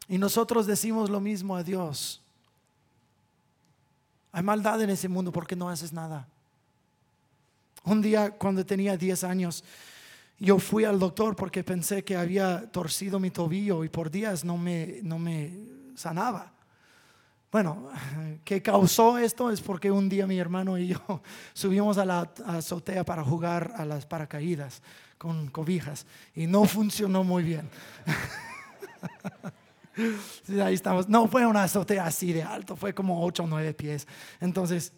y 0.08 0.18
nosotros 0.18 0.66
decimos 0.66 1.08
lo 1.08 1.20
mismo 1.20 1.56
a 1.56 1.62
Dios. 1.64 2.20
Hay 4.32 4.42
maldad 4.42 4.82
en 4.82 4.90
ese 4.90 5.08
mundo 5.08 5.32
porque 5.32 5.56
no 5.56 5.70
haces 5.70 5.92
nada. 5.92 6.28
Un 7.84 8.02
día 8.02 8.30
cuando 8.30 8.66
tenía 8.66 8.96
10 8.96 9.24
años, 9.24 9.64
yo 10.38 10.58
fui 10.58 10.84
al 10.84 10.98
doctor 10.98 11.34
porque 11.34 11.64
pensé 11.64 12.04
que 12.04 12.16
había 12.16 12.70
torcido 12.70 13.18
mi 13.18 13.30
tobillo 13.30 13.84
y 13.84 13.88
por 13.88 14.10
días 14.10 14.44
no 14.44 14.56
me, 14.56 15.00
no 15.02 15.18
me 15.18 15.52
sanaba. 15.96 16.52
Bueno, 17.50 17.88
¿qué 18.44 18.62
causó 18.62 19.18
esto? 19.18 19.50
Es 19.50 19.60
porque 19.60 19.90
un 19.90 20.08
día 20.08 20.26
mi 20.26 20.38
hermano 20.38 20.78
y 20.78 20.88
yo 20.88 20.98
subimos 21.54 21.98
a 21.98 22.04
la 22.04 22.32
azotea 22.46 23.04
para 23.04 23.24
jugar 23.24 23.72
a 23.76 23.84
las 23.84 24.06
paracaídas 24.06 24.82
con 25.16 25.48
cobijas 25.48 26.06
y 26.34 26.46
no 26.46 26.64
funcionó 26.64 27.24
muy 27.24 27.42
bien. 27.42 27.68
ahí 30.62 30.74
estamos. 30.74 31.08
No 31.08 31.26
fue 31.26 31.46
una 31.46 31.64
azotea 31.64 32.06
así 32.06 32.32
de 32.32 32.42
alto, 32.42 32.76
fue 32.76 32.94
como 32.94 33.24
8 33.24 33.42
o 33.42 33.46
9 33.46 33.74
pies. 33.74 34.06
Entonces 34.40 34.92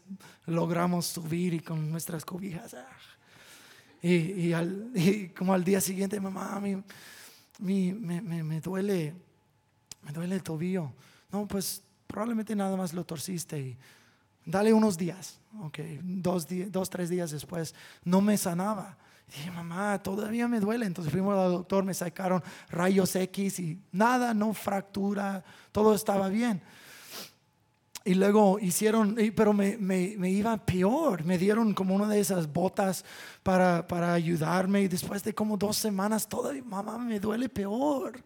logramos 0.46 1.07
subir 1.07 1.55
y 1.55 1.61
con 1.61 1.90
nuestras 1.90 2.24
cobijas. 2.24 2.74
Ah, 2.74 2.87
y, 4.02 5.28
como 5.36 5.52
al 5.52 5.64
día 5.64 5.80
siguiente, 5.80 6.18
mamá, 6.20 6.60
mi, 7.58 7.92
me, 7.92 8.20
me, 8.22 8.60
duele, 8.60 9.14
me 10.02 10.12
duele 10.12 10.36
el 10.36 10.42
tobillo. 10.42 10.92
No, 11.30 11.46
pues 11.46 11.82
probablemente 12.06 12.56
nada 12.56 12.76
más 12.76 12.92
lo 12.92 13.04
torciste 13.04 13.58
y 13.58 13.78
dale 14.44 14.72
unos 14.72 14.96
días. 14.96 15.38
Ok, 15.60 15.78
dos, 16.02 16.46
dos 16.68 16.88
tres 16.90 17.10
días 17.10 17.30
después 17.30 17.74
no 18.04 18.20
me 18.20 18.38
sanaba. 18.38 18.96
dije, 19.26 19.50
mamá, 19.50 20.02
todavía 20.02 20.48
me 20.48 20.60
duele. 20.60 20.86
Entonces 20.86 21.12
fuimos 21.12 21.36
al 21.36 21.52
doctor, 21.52 21.84
me 21.84 21.94
sacaron 21.94 22.42
rayos 22.70 23.14
X 23.14 23.60
y 23.60 23.78
nada, 23.92 24.32
no 24.32 24.54
fractura, 24.54 25.44
todo 25.72 25.94
estaba 25.94 26.28
bien. 26.28 26.62
Y 28.04 28.14
luego 28.14 28.58
hicieron, 28.58 29.16
pero 29.36 29.52
me, 29.52 29.76
me, 29.76 30.30
iba 30.30 30.56
peor, 30.56 31.22
me 31.24 31.36
dieron 31.36 31.74
como 31.74 31.94
una 31.94 32.08
de 32.08 32.20
esas 32.20 32.50
botas 32.50 33.04
para, 33.42 33.86
para 33.86 34.14
ayudarme 34.14 34.82
y 34.82 34.88
después 34.88 35.22
de 35.22 35.34
como 35.34 35.58
dos 35.58 35.76
semanas 35.76 36.26
todavía, 36.26 36.62
mamá, 36.64 36.96
me 36.96 37.20
duele 37.20 37.48
peor. 37.50 38.22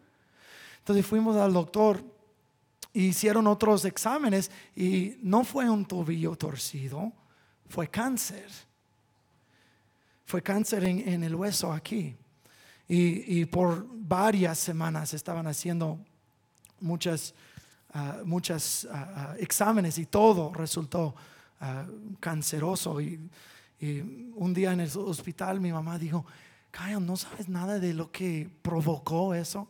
Entonces 0.79 1.05
fuimos 1.05 1.35
al 1.35 1.51
doctor, 1.51 2.01
hicieron 2.93 3.47
otros 3.47 3.83
exámenes 3.83 4.49
y 4.75 5.17
no 5.21 5.43
fue 5.43 5.69
un 5.69 5.85
tobillo 5.85 6.37
torcido, 6.37 7.11
fue 7.67 7.89
cáncer. 7.89 8.49
Fue 10.23 10.41
cáncer 10.41 10.85
en, 10.85 11.07
en 11.07 11.23
el 11.23 11.35
hueso 11.35 11.73
aquí. 11.73 12.15
Y, 12.87 13.39
y 13.39 13.45
por 13.45 13.85
varias 13.91 14.57
semanas 14.57 15.13
estaban 15.13 15.47
haciendo 15.47 15.99
muchas 16.79 17.33
muchos 18.23 18.87
exámenes 19.37 19.97
y 19.97 20.05
todo 20.05 20.53
resultó 20.53 21.15
canceroso. 22.19 23.01
Y, 23.01 23.29
un 24.35 24.53
día 24.53 24.73
en 24.73 24.79
el 24.79 24.89
hospital 24.97 25.59
mi 25.59 25.71
mamá 25.71 25.99
dijo, 25.99 26.25
Kyle, 26.71 27.05
¿no 27.05 27.17
sabes 27.17 27.47
nada 27.49 27.77
de 27.77 27.93
lo 27.93 28.11
que 28.11 28.49
provocó 28.61 29.33
eso? 29.33 29.67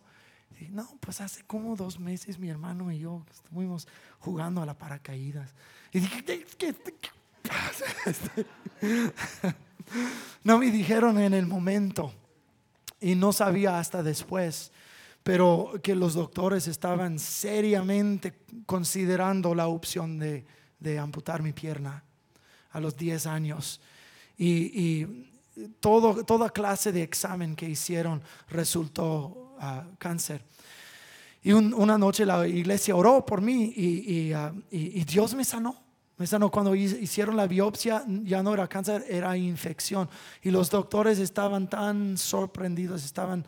no, 0.71 0.87
pues 1.01 1.19
hace 1.21 1.43
como 1.43 1.75
dos 1.75 1.99
meses 1.99 2.39
mi 2.39 2.49
hermano 2.49 2.91
y 2.91 2.99
yo 2.99 3.25
estuvimos 3.29 3.87
jugando 4.19 4.61
a 4.61 4.65
la 4.65 4.73
paracaídas. 4.73 5.53
Y 5.91 5.99
dije, 5.99 6.23
¿qué, 6.57 6.75
no 10.43 10.57
me 10.57 10.71
dijeron 10.71 11.19
en 11.19 11.33
el 11.33 11.45
momento 11.45 12.13
y 12.99 13.15
no 13.15 13.33
sabía 13.33 13.79
hasta 13.79 14.01
después 14.01 14.71
pero 15.25 15.73
que 15.81 15.95
los 15.95 16.13
doctores 16.13 16.67
estaban 16.67 17.17
seriamente 17.17 18.41
considerando 18.67 19.55
la 19.55 19.65
opción 19.65 20.19
de, 20.19 20.45
amputar 20.99 21.41
mi 21.41 21.51
pierna 21.51 22.03
a 22.71 22.79
los 22.79 22.95
10 22.95 23.25
años. 23.25 23.81
Y, 24.37 25.07
todo, 25.79 26.23
toda 26.25 26.51
clase 26.51 26.91
de 26.91 27.01
examen 27.01 27.55
que 27.55 27.67
hicieron 27.67 28.21
resultó 28.49 29.55
ah, 29.59 29.85
cáncer. 29.97 30.43
Y 31.41 31.53
una 31.53 31.97
noche 31.97 32.23
la 32.23 32.47
iglesia 32.47 32.95
oró 32.95 33.25
por 33.25 33.41
mí 33.41 33.73
y, 33.75 34.31
ah, 34.31 34.53
y, 34.69 35.03
Dios 35.05 35.33
me 35.33 35.43
sanó. 35.43 35.75
Me 36.17 36.27
sanó 36.27 36.51
cuando 36.51 36.75
hicieron 36.75 37.35
la 37.35 37.47
biopsia, 37.47 38.03
ya 38.25 38.43
no 38.43 38.53
era 38.53 38.67
cáncer, 38.67 39.03
era 39.09 39.35
infección. 39.35 40.07
Y 40.43 40.51
los 40.51 40.69
doctores 40.69 41.17
estaban 41.17 41.67
tan 41.67 42.15
sorprendidos, 42.15 43.03
estaban 43.03 43.43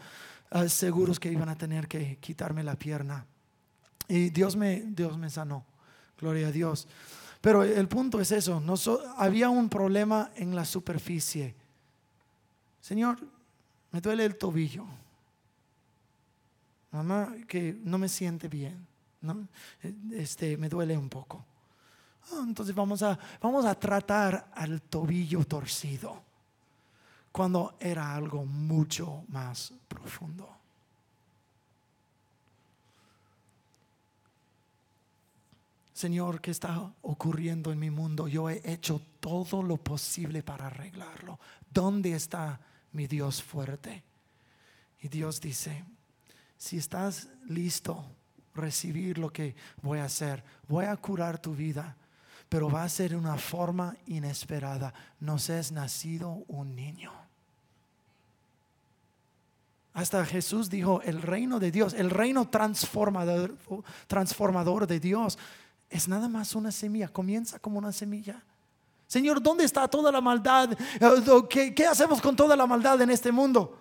Ah, 0.50 0.68
seguros 0.70 1.20
que 1.20 1.32
iban 1.32 1.50
a 1.50 1.58
tener 1.58 1.88
que 1.88 2.18
quitarme 2.18 2.64
la 2.64 2.76
pierna. 2.76 3.26
Y 4.08 4.30
Dios 4.30 4.56
me, 4.56 4.82
Dios 4.82 5.18
me 5.18 5.30
sanó, 5.30 5.66
gloria 6.18 6.48
a 6.48 6.52
Dios. 6.52 6.88
Pero 7.42 7.64
el 7.64 7.88
punto 7.88 8.22
es 8.22 8.32
eso, 8.32 8.60
no 8.62 8.76
había 9.18 9.50
un 9.50 9.70
problema 9.70 10.32
en 10.36 10.56
la 10.56 10.64
superficie. 10.64 11.54
Señor, 12.80 13.20
me 13.92 14.00
duele 14.00 14.24
el 14.26 14.38
tobillo. 14.38 14.86
Mamá, 16.92 17.36
que 17.48 17.78
no 17.84 17.98
me 17.98 18.08
siente 18.08 18.48
bien. 18.48 18.88
Este, 20.12 20.56
me 20.56 20.70
duele 20.70 20.98
un 20.98 21.10
poco. 21.10 21.46
Ah, 22.32 22.44
entonces 22.48 22.74
vamos 22.74 23.04
a, 23.04 23.20
vamos 23.42 23.66
a 23.66 23.76
tratar 23.76 24.50
al 24.54 24.82
tobillo 24.82 25.44
torcido 25.44 26.27
cuando 27.32 27.76
era 27.80 28.16
algo 28.16 28.46
mucho 28.46 29.24
más 29.28 29.74
profundo. 29.88 30.58
Señor, 35.94 36.42
¿qué 36.42 36.52
está 36.52 36.94
ocurriendo 37.02 37.72
en 37.72 37.80
mi 37.80 37.90
mundo? 37.90 38.28
Yo 38.28 38.52
he 38.52 38.62
hecho 38.72 39.02
todo 39.20 39.64
lo 39.64 39.78
posible 39.78 40.44
para 40.44 40.68
arreglarlo. 40.68 41.40
¿Dónde 41.74 42.14
está 42.14 42.60
mi 42.92 43.08
Dios 43.08 43.42
fuerte? 43.42 44.04
Y 45.02 45.08
Dios 45.08 45.42
dice, 45.42 45.86
si 46.56 46.78
estás 46.78 47.30
listo 47.48 48.06
recibir 48.54 49.18
lo 49.18 49.32
que 49.34 49.56
voy 49.82 49.98
a 49.98 50.06
hacer, 50.06 50.44
voy 50.68 50.86
a 50.86 50.96
curar 50.98 51.40
tu 51.40 51.56
vida 51.56 51.98
pero 52.50 52.70
va 52.70 52.84
a 52.84 52.90
ser 52.90 53.16
una 53.16 53.38
forma 53.38 53.96
inesperada. 54.08 54.94
Nos 55.20 55.50
es 55.50 55.72
nacido 55.72 56.44
un 56.48 56.76
niño. 56.76 57.12
Hasta 59.94 60.26
Jesús 60.26 60.70
dijo, 60.70 61.02
el 61.02 61.22
reino 61.22 61.60
de 61.60 61.72
Dios, 61.72 61.94
el 61.94 62.12
reino 62.12 62.50
transformador, 62.50 63.58
de 64.88 65.00
Dios 65.00 65.40
es 65.90 66.08
nada 66.08 66.30
más 66.30 66.54
una 66.54 66.72
semilla, 66.72 67.08
comienza 67.08 67.58
como 67.58 67.80
una 67.80 67.92
semilla. 67.92 68.44
Señor, 69.08 69.42
¿dónde 69.42 69.64
está 69.64 69.88
toda 69.88 70.12
la 70.12 70.22
maldad? 70.22 70.78
¿Qué, 71.50 71.74
¿Qué, 71.74 71.88
hacemos 71.88 72.22
con 72.22 72.36
toda 72.36 72.56
la 72.56 72.68
maldad 72.68 73.02
en 73.02 73.10
este 73.10 73.32
mundo? 73.32 73.80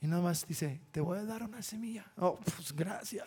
Y 0.00 0.06
nada 0.06 0.22
más 0.22 0.46
dice, 0.46 0.80
te 0.90 1.00
voy 1.00 1.18
a 1.18 1.24
dar 1.24 1.42
una 1.42 1.60
semilla. 1.60 2.06
Oh, 2.16 2.36
pues 2.36 2.74
gracias. 2.74 3.26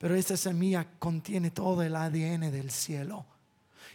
Pero 0.00 0.14
esta 0.14 0.34
semilla 0.34 0.86
contiene 0.98 1.50
todo 1.50 1.82
el 1.82 1.94
ADN 1.94 2.50
del 2.50 2.70
cielo 2.70 3.26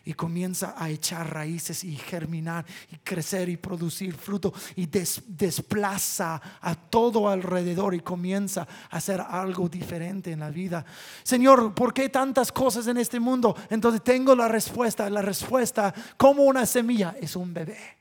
y 0.03 0.13
comienza 0.13 0.75
a 0.77 0.91
echar 0.91 1.33
raíces 1.33 1.83
y 1.83 1.95
germinar 1.95 2.63
y 2.91 2.97
crecer 2.97 3.49
y 3.49 3.57
producir 3.57 4.13
fruto 4.13 4.53
y 4.75 4.85
desplaza 4.85 6.39
a 6.61 6.75
todo 6.75 7.27
alrededor 7.27 7.95
y 7.95 8.01
comienza 8.01 8.67
a 8.91 8.97
hacer 8.97 9.19
algo 9.19 9.67
diferente 9.67 10.31
en 10.31 10.41
la 10.41 10.51
vida. 10.51 10.85
Señor, 11.23 11.73
¿por 11.73 11.91
qué 11.91 12.09
tantas 12.09 12.51
cosas 12.51 12.85
en 12.85 12.97
este 12.97 13.19
mundo? 13.19 13.55
Entonces 13.71 14.03
tengo 14.03 14.35
la 14.35 14.47
respuesta. 14.47 15.09
La 15.09 15.23
respuesta, 15.23 15.91
como 16.17 16.43
una 16.43 16.67
semilla, 16.67 17.15
es 17.19 17.35
un 17.35 17.51
bebé. 17.51 17.97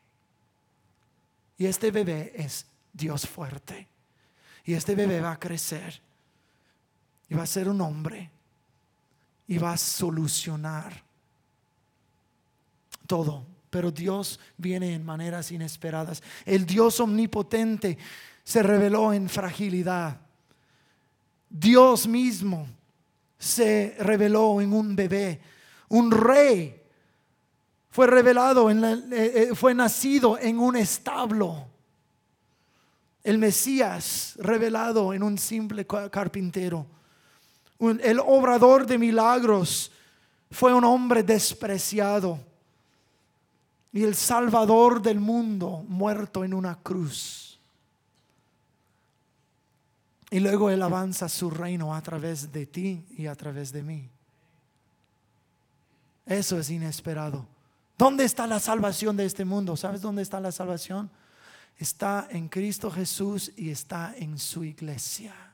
Y 1.57 1.65
este 1.65 1.91
bebé 1.91 2.35
es 2.37 2.67
Dios 2.93 3.27
fuerte. 3.27 3.89
Y 4.67 4.75
este 4.75 4.95
bebé 4.95 5.23
va 5.23 5.33
a 5.33 5.41
crecer 5.41 6.03
y 7.29 7.35
va 7.35 7.43
a 7.43 7.47
ser 7.47 7.69
un 7.69 7.81
hombre 7.81 8.31
y 9.47 9.59
va 9.59 9.73
a 9.73 9.77
solucionar 9.77 11.03
todo. 13.07 13.47
Pero 13.71 13.91
Dios 13.91 14.39
viene 14.57 14.95
en 14.95 15.05
maneras 15.05 15.51
inesperadas. 15.51 16.23
El 16.45 16.65
Dios 16.65 17.01
omnipotente 17.01 17.99
se 18.45 18.63
reveló 18.63 19.13
en 19.13 19.29
fragilidad. 19.29 20.21
Dios 21.49 22.07
mismo 22.07 22.69
se 23.39 23.97
reveló 23.99 24.61
en 24.61 24.73
un 24.73 24.95
bebé. 24.95 25.41
Un 25.89 26.11
rey 26.11 26.83
fue 27.91 28.07
revelado, 28.07 28.71
eh, 28.71 29.03
eh, 29.13 29.51
fue 29.55 29.75
nacido 29.75 30.39
en 30.39 30.59
un 30.59 30.77
establo. 30.77 31.69
El 33.23 33.39
Mesías 33.39 34.35
revelado 34.39 35.15
en 35.15 35.23
un 35.23 35.39
simple 35.39 35.87
carpintero. 35.87 36.87
El 37.79 38.21
obrador 38.21 38.87
de 38.87 38.99
milagros 38.99 39.91
fue 40.51 40.73
un 40.73 40.85
hombre 40.85 41.23
despreciado. 41.23 42.39
Y 43.93 44.03
el 44.03 44.15
Salvador 44.15 45.01
del 45.03 45.21
mundo 45.21 45.85
muerto 45.87 46.45
en 46.45 46.55
una 46.55 46.77
cruz. 46.77 47.61
Y 50.31 50.41
luego 50.41 50.69
Él 50.69 50.83
avanza 50.83 51.29
su 51.29 51.49
reino 51.49 51.95
a 51.95 52.03
través 52.03 52.51
de 52.51 52.67
ti 52.67 53.05
y 53.17 53.27
a 53.27 53.37
través 53.37 53.71
de 53.71 53.83
mí. 53.85 54.11
Eso 56.27 56.59
es 56.59 56.71
inesperado. 56.71 57.47
¿Dónde 57.97 58.25
está 58.25 58.47
la 58.47 58.59
salvación 58.59 59.17
de 59.17 59.27
este 59.27 59.45
mundo? 59.45 59.77
¿Sabes 59.77 60.01
dónde 60.01 60.23
está 60.23 60.41
la 60.41 60.51
salvación? 60.51 61.11
Está 61.79 62.27
en 62.31 62.49
Cristo 62.49 62.91
Jesús 62.91 63.53
y 63.57 63.71
está 63.71 64.15
en 64.17 64.39
su 64.39 64.65
iglesia. 64.65 65.54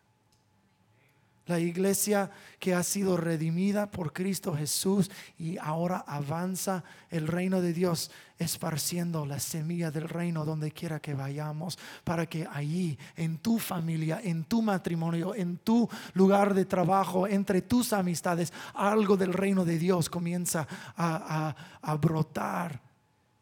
La 1.47 1.59
iglesia 1.59 2.31
que 2.59 2.75
ha 2.75 2.83
sido 2.83 3.17
redimida 3.17 3.91
por 3.91 4.13
Cristo 4.13 4.55
Jesús 4.55 5.11
y 5.39 5.59
ahora 5.59 6.05
avanza 6.07 6.85
el 7.09 7.27
reino 7.27 7.61
de 7.61 7.73
Dios 7.73 8.11
esparciendo 8.39 9.27
la 9.27 9.41
semilla 9.41 9.91
del 9.91 10.09
reino 10.09 10.45
donde 10.45 10.71
quiera 10.71 11.01
que 11.01 11.15
vayamos 11.15 11.79
para 12.05 12.27
que 12.27 12.47
allí 12.53 12.99
en 13.17 13.39
tu 13.39 13.59
familia, 13.59 14.21
en 14.23 14.45
tu 14.45 14.63
matrimonio, 14.63 15.35
en 15.35 15.57
tu 15.59 15.89
lugar 16.15 16.55
de 16.55 16.67
trabajo, 16.67 17.27
entre 17.27 17.63
tus 17.63 17.93
amistades, 17.93 18.53
algo 18.75 19.17
del 19.17 19.33
reino 19.33 19.65
de 19.65 19.79
Dios 19.79 20.09
comienza 20.09 20.69
a, 20.97 21.55
a 21.83 21.95
brotar 21.97 22.81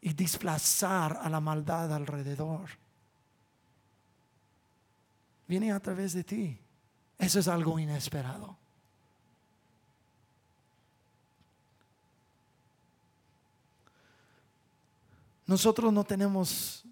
y 0.01 0.13
desplazar 0.13 1.19
a 1.21 1.29
la 1.29 1.39
maldad 1.39 1.93
alrededor. 1.93 2.69
Viene 5.47 5.71
a 5.71 5.79
través 5.79 6.13
de 6.13 6.23
ti. 6.23 6.59
Eso 7.19 7.39
es 7.39 7.47
algo 7.47 7.77
inesperado. 7.77 8.57
Nosotros 15.45 15.91
no 15.91 16.03
tenemos 16.03 16.85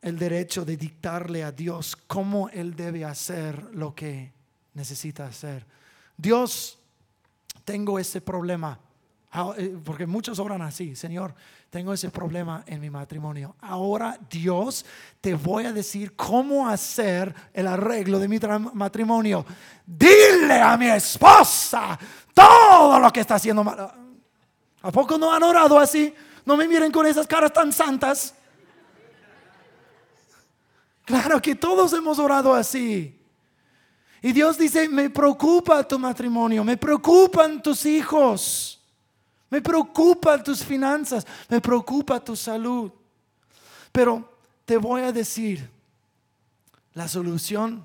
el 0.00 0.18
derecho 0.18 0.64
de 0.64 0.76
dictarle 0.76 1.44
a 1.44 1.52
Dios 1.52 1.94
cómo 1.94 2.48
Él 2.48 2.74
debe 2.74 3.04
hacer 3.04 3.62
lo 3.74 3.94
que 3.94 4.32
necesita 4.74 5.26
hacer. 5.26 5.64
Dios, 6.16 6.78
tengo 7.64 7.98
ese 7.98 8.20
problema 8.20 8.78
porque 9.84 10.06
muchos 10.06 10.38
oran 10.38 10.60
así, 10.60 10.94
Señor, 10.94 11.34
tengo 11.70 11.94
ese 11.94 12.10
problema 12.10 12.64
en 12.66 12.80
mi 12.82 12.90
matrimonio. 12.90 13.56
Ahora 13.60 14.18
Dios 14.28 14.84
te 15.22 15.34
voy 15.34 15.64
a 15.64 15.72
decir 15.72 16.14
cómo 16.14 16.68
hacer 16.68 17.34
el 17.54 17.66
arreglo 17.66 18.18
de 18.18 18.28
mi 18.28 18.38
matrimonio. 18.74 19.46
Dile 19.86 20.60
a 20.60 20.76
mi 20.76 20.88
esposa 20.88 21.98
todo 22.34 22.98
lo 22.98 23.10
que 23.10 23.20
está 23.20 23.36
haciendo 23.36 23.64
mal. 23.64 23.90
¿A 24.82 24.92
poco 24.92 25.16
no 25.16 25.32
han 25.32 25.42
orado 25.42 25.78
así? 25.78 26.12
No 26.44 26.54
me 26.54 26.68
miren 26.68 26.92
con 26.92 27.06
esas 27.06 27.26
caras 27.26 27.54
tan 27.54 27.72
santas. 27.72 28.34
Claro 31.06 31.40
que 31.40 31.54
todos 31.54 31.92
hemos 31.94 32.18
orado 32.18 32.52
así. 32.52 33.18
Y 34.20 34.32
Dios 34.32 34.58
dice, 34.58 34.90
me 34.90 35.08
preocupa 35.08 35.88
tu 35.88 35.98
matrimonio, 35.98 36.62
me 36.64 36.76
preocupan 36.76 37.62
tus 37.62 37.86
hijos. 37.86 38.81
Me 39.52 39.60
preocupan 39.60 40.42
tus 40.42 40.64
finanzas, 40.64 41.26
me 41.46 41.60
preocupa 41.60 42.18
tu 42.24 42.34
salud. 42.34 42.90
Pero 43.92 44.38
te 44.64 44.78
voy 44.78 45.02
a 45.02 45.12
decir, 45.12 45.68
la 46.94 47.06
solución 47.06 47.84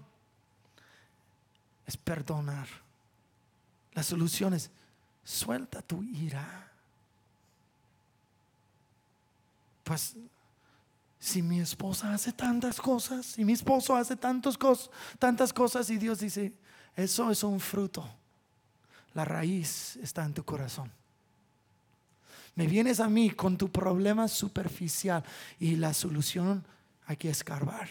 es 1.86 1.98
perdonar. 1.98 2.70
La 3.92 4.02
solución 4.02 4.54
es 4.54 4.72
suelta 5.26 5.82
tu 5.82 6.02
ira. 6.04 6.72
Pues 9.84 10.16
si 11.20 11.42
mi 11.42 11.60
esposa 11.60 12.14
hace 12.14 12.32
tantas 12.32 12.80
cosas, 12.80 13.26
si 13.26 13.44
mi 13.44 13.52
esposo 13.52 13.94
hace 13.94 14.16
tantas 14.16 14.58
cosas 14.58 15.90
y 15.90 15.98
Dios 15.98 16.20
dice, 16.20 16.54
eso 16.96 17.30
es 17.30 17.44
un 17.44 17.60
fruto. 17.60 18.10
La 19.14 19.26
raíz 19.26 19.98
está 19.98 20.24
en 20.24 20.34
tu 20.34 20.46
corazón. 20.46 20.90
Me 22.58 22.66
vienes 22.66 23.00
a 23.00 23.08
mí 23.08 23.30
con 23.30 23.56
tu 23.56 23.70
problema 23.70 24.28
superficial 24.28 25.24
y 25.60 25.76
la 25.76 25.94
solución 25.94 26.66
hay 27.06 27.16
que 27.16 27.30
escarbar 27.30 27.88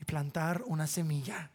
y 0.00 0.06
plantar 0.06 0.62
una 0.64 0.86
semilla 0.86 1.50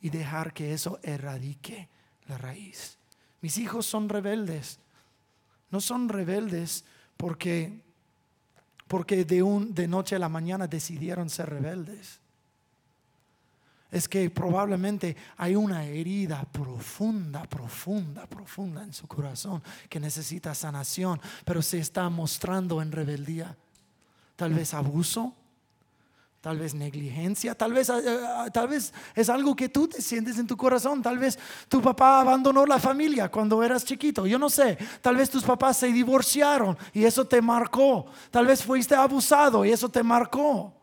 y 0.00 0.08
dejar 0.08 0.52
que 0.52 0.72
eso 0.72 1.00
erradique 1.02 1.88
la 2.28 2.38
raíz. 2.38 2.96
Mis 3.40 3.58
hijos 3.58 3.86
son 3.86 4.08
rebeldes. 4.08 4.78
No 5.72 5.80
son 5.80 6.08
rebeldes 6.08 6.84
porque 7.16 7.82
porque 8.86 9.24
de 9.24 9.42
un 9.42 9.74
de 9.74 9.88
noche 9.88 10.14
a 10.14 10.20
la 10.20 10.28
mañana 10.28 10.68
decidieron 10.68 11.28
ser 11.28 11.50
rebeldes 11.50 12.19
es 13.90 14.08
que 14.08 14.30
probablemente 14.30 15.16
hay 15.36 15.56
una 15.56 15.84
herida 15.84 16.44
profunda, 16.50 17.42
profunda, 17.44 18.26
profunda 18.26 18.82
en 18.82 18.92
su 18.92 19.06
corazón 19.06 19.62
que 19.88 19.98
necesita 19.98 20.54
sanación, 20.54 21.20
pero 21.44 21.60
se 21.62 21.78
está 21.78 22.08
mostrando 22.08 22.80
en 22.82 22.92
rebeldía. 22.92 23.56
Tal 24.36 24.54
vez 24.54 24.74
abuso, 24.74 25.34
tal 26.40 26.58
vez 26.58 26.72
negligencia, 26.72 27.54
tal 27.54 27.72
vez, 27.72 27.88
eh, 27.90 28.00
eh, 28.06 28.50
tal 28.52 28.68
vez 28.68 28.94
es 29.14 29.28
algo 29.28 29.54
que 29.54 29.68
tú 29.68 29.88
te 29.88 30.00
sientes 30.00 30.38
en 30.38 30.46
tu 30.46 30.56
corazón, 30.56 31.02
tal 31.02 31.18
vez 31.18 31.38
tu 31.68 31.82
papá 31.82 32.20
abandonó 32.20 32.64
la 32.64 32.78
familia 32.78 33.28
cuando 33.28 33.62
eras 33.62 33.84
chiquito, 33.84 34.26
yo 34.26 34.38
no 34.38 34.48
sé, 34.48 34.78
tal 35.02 35.16
vez 35.16 35.28
tus 35.28 35.42
papás 35.42 35.76
se 35.76 35.88
divorciaron 35.88 36.78
y 36.94 37.04
eso 37.04 37.26
te 37.26 37.42
marcó, 37.42 38.06
tal 38.30 38.46
vez 38.46 38.64
fuiste 38.64 38.94
abusado 38.94 39.64
y 39.64 39.70
eso 39.70 39.88
te 39.88 40.02
marcó 40.02 40.79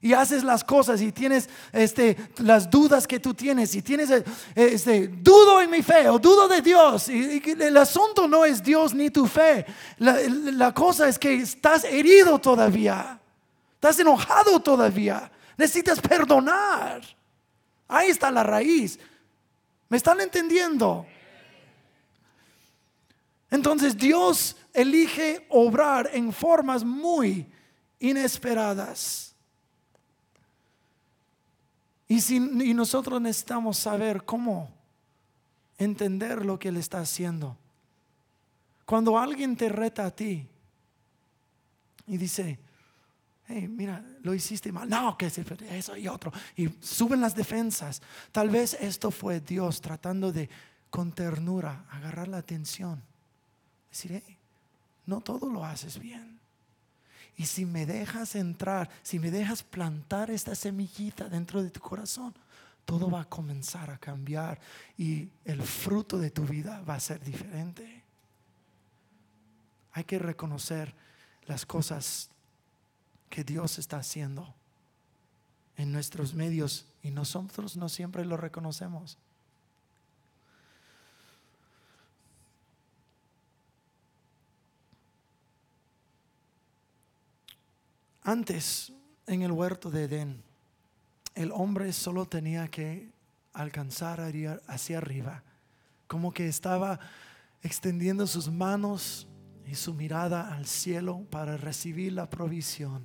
y 0.00 0.12
haces 0.12 0.44
las 0.44 0.62
cosas 0.62 1.00
y 1.00 1.10
tienes 1.10 1.48
este, 1.72 2.16
las 2.38 2.70
dudas 2.70 3.06
que 3.06 3.18
tú 3.18 3.34
tienes 3.34 3.74
y 3.74 3.82
tienes 3.82 4.10
eh, 4.10 4.24
este, 4.54 5.08
dudo 5.08 5.60
en 5.60 5.70
mi 5.70 5.82
fe 5.82 6.08
o 6.08 6.18
dudo 6.18 6.46
de 6.48 6.60
Dios 6.60 7.08
y, 7.08 7.42
el 7.58 7.76
asunto 7.76 8.28
no 8.28 8.44
es 8.44 8.62
Dios 8.62 8.94
ni 8.94 9.10
tu 9.10 9.26
fe. 9.26 9.64
La, 9.98 10.18
la 10.28 10.72
cosa 10.72 11.08
es 11.08 11.18
que 11.18 11.34
estás 11.34 11.84
herido 11.84 12.38
todavía 12.38 13.18
estás 13.74 13.98
enojado 13.98 14.60
todavía 14.60 15.30
necesitas 15.56 16.00
perdonar. 16.00 17.02
Ahí 17.88 18.10
está 18.10 18.30
la 18.30 18.42
raíz. 18.42 18.98
¿me 19.88 19.96
están 19.96 20.20
entendiendo? 20.20 21.06
entonces 23.48 23.96
Dios 23.96 24.56
elige 24.74 25.46
obrar 25.48 26.10
en 26.12 26.32
formas 26.32 26.84
muy 26.84 27.46
inesperadas 28.00 29.35
y, 32.08 32.20
si, 32.20 32.38
nosotros 32.40 33.20
necesitamos 33.20 33.78
saber 33.78 34.24
cómo 34.24 34.70
entender 35.78 36.44
lo 36.44 36.58
que 36.58 36.68
Él 36.68 36.76
está 36.76 37.00
haciendo. 37.00 37.56
Cuando 38.84 39.18
alguien 39.18 39.56
te 39.56 39.68
reta 39.68 40.06
a 40.06 40.10
ti 40.12 40.46
y 42.06 42.16
dice, 42.16 42.58
hey, 43.48 43.66
mira, 43.66 44.04
lo 44.22 44.32
hiciste 44.34 44.70
mal. 44.70 44.88
No, 44.88 45.18
que 45.18 45.26
es 45.26 45.38
eso 45.38 45.96
y 45.96 46.06
otro. 46.06 46.32
Y 46.54 46.68
suben 46.80 47.20
las 47.20 47.34
defensas. 47.34 48.00
Tal 48.30 48.50
vez 48.50 48.74
esto 48.74 49.10
fue 49.10 49.40
Dios 49.40 49.80
tratando 49.80 50.30
de, 50.30 50.48
con 50.90 51.10
ternura, 51.12 51.86
agarrar 51.90 52.28
la 52.28 52.38
atención. 52.38 53.02
Decir, 53.90 54.22
hey, 54.24 54.36
no 55.06 55.20
todo 55.20 55.50
lo 55.50 55.64
haces 55.64 55.98
bien. 55.98 56.35
Y 57.36 57.46
si 57.46 57.66
me 57.66 57.84
dejas 57.84 58.34
entrar, 58.34 58.88
si 59.02 59.18
me 59.18 59.30
dejas 59.30 59.62
plantar 59.62 60.30
esta 60.30 60.54
semillita 60.54 61.28
dentro 61.28 61.62
de 61.62 61.70
tu 61.70 61.80
corazón, 61.80 62.34
todo 62.86 63.10
va 63.10 63.22
a 63.22 63.28
comenzar 63.28 63.90
a 63.90 63.98
cambiar 63.98 64.58
y 64.96 65.28
el 65.44 65.60
fruto 65.62 66.18
de 66.18 66.30
tu 66.30 66.46
vida 66.46 66.80
va 66.88 66.94
a 66.94 67.00
ser 67.00 67.22
diferente. 67.22 68.02
Hay 69.92 70.04
que 70.04 70.18
reconocer 70.18 70.94
las 71.46 71.66
cosas 71.66 72.30
que 73.28 73.44
Dios 73.44 73.78
está 73.78 73.98
haciendo 73.98 74.54
en 75.76 75.92
nuestros 75.92 76.32
medios 76.32 76.86
y 77.02 77.10
nosotros 77.10 77.76
no 77.76 77.88
siempre 77.88 78.24
lo 78.24 78.36
reconocemos. 78.36 79.18
Antes, 88.26 88.92
en 89.28 89.42
el 89.42 89.52
huerto 89.52 89.88
de 89.88 90.02
Edén, 90.02 90.42
el 91.36 91.52
hombre 91.52 91.92
solo 91.92 92.26
tenía 92.26 92.66
que 92.66 93.12
alcanzar 93.52 94.20
hacia 94.66 94.98
arriba, 94.98 95.44
como 96.08 96.32
que 96.32 96.48
estaba 96.48 96.98
extendiendo 97.62 98.26
sus 98.26 98.50
manos 98.50 99.28
y 99.64 99.76
su 99.76 99.94
mirada 99.94 100.52
al 100.52 100.66
cielo 100.66 101.24
para 101.30 101.56
recibir 101.56 102.14
la 102.14 102.28
provisión. 102.28 103.04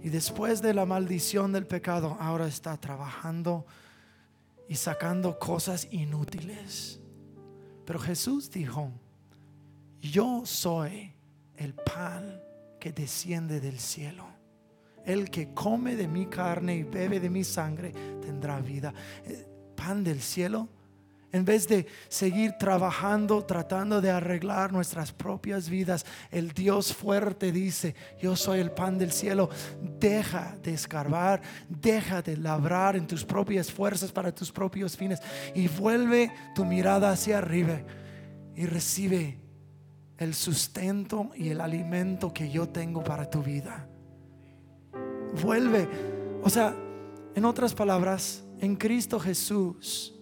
Y 0.00 0.08
después 0.08 0.62
de 0.62 0.74
la 0.74 0.86
maldición 0.86 1.52
del 1.52 1.66
pecado, 1.66 2.16
ahora 2.20 2.46
está 2.46 2.76
trabajando 2.76 3.66
y 4.68 4.76
sacando 4.76 5.40
cosas 5.40 5.88
inútiles. 5.90 7.00
Pero 7.84 7.98
Jesús 7.98 8.48
dijo, 8.48 8.92
yo 10.00 10.46
soy 10.46 11.17
el 11.58 11.74
pan 11.74 12.40
que 12.80 12.92
desciende 12.92 13.60
del 13.60 13.78
cielo. 13.78 14.26
El 15.04 15.30
que 15.30 15.52
come 15.54 15.96
de 15.96 16.08
mi 16.08 16.26
carne 16.26 16.76
y 16.76 16.82
bebe 16.82 17.20
de 17.20 17.30
mi 17.30 17.44
sangre 17.44 17.92
tendrá 18.20 18.60
vida. 18.60 18.92
Eh, 19.24 19.46
pan 19.74 20.02
del 20.02 20.20
cielo 20.20 20.68
en 21.30 21.44
vez 21.44 21.68
de 21.68 21.86
seguir 22.08 22.52
trabajando, 22.52 23.44
tratando 23.44 24.00
de 24.00 24.10
arreglar 24.10 24.72
nuestras 24.72 25.12
propias 25.12 25.68
vidas, 25.68 26.06
el 26.30 26.52
Dios 26.52 26.94
fuerte 26.94 27.52
dice, 27.52 27.94
yo 28.18 28.34
soy 28.34 28.60
el 28.60 28.70
pan 28.70 28.96
del 28.96 29.12
cielo. 29.12 29.50
Deja 30.00 30.56
de 30.62 30.72
escarbar, 30.72 31.42
deja 31.68 32.22
de 32.22 32.38
labrar 32.38 32.96
en 32.96 33.06
tus 33.06 33.26
propias 33.26 33.70
fuerzas 33.70 34.10
para 34.10 34.34
tus 34.34 34.50
propios 34.50 34.96
fines 34.96 35.20
y 35.54 35.68
vuelve 35.68 36.32
tu 36.54 36.64
mirada 36.64 37.10
hacia 37.10 37.38
arriba 37.38 37.82
y 38.56 38.64
recibe 38.64 39.38
el 40.18 40.34
sustento 40.34 41.30
y 41.34 41.48
el 41.48 41.60
alimento 41.60 42.32
que 42.32 42.50
yo 42.50 42.68
tengo 42.68 43.02
para 43.02 43.30
tu 43.30 43.42
vida. 43.42 43.88
Vuelve, 45.42 45.88
o 46.42 46.50
sea, 46.50 46.74
en 47.34 47.44
otras 47.44 47.74
palabras, 47.74 48.44
en 48.60 48.76
Cristo 48.76 49.20
Jesús 49.20 50.18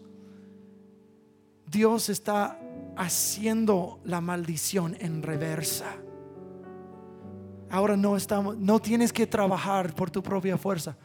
Dios 1.66 2.08
está 2.08 2.58
haciendo 2.96 4.00
la 4.04 4.20
maldición 4.20 4.96
en 5.00 5.22
reversa. 5.22 5.96
Ahora 7.68 7.96
no 7.96 8.16
estamos, 8.16 8.56
no 8.56 8.78
tienes 8.78 9.12
que 9.12 9.26
trabajar 9.26 9.94
por 9.94 10.10
tu 10.10 10.22
propia 10.22 10.56
fuerza. 10.56 10.96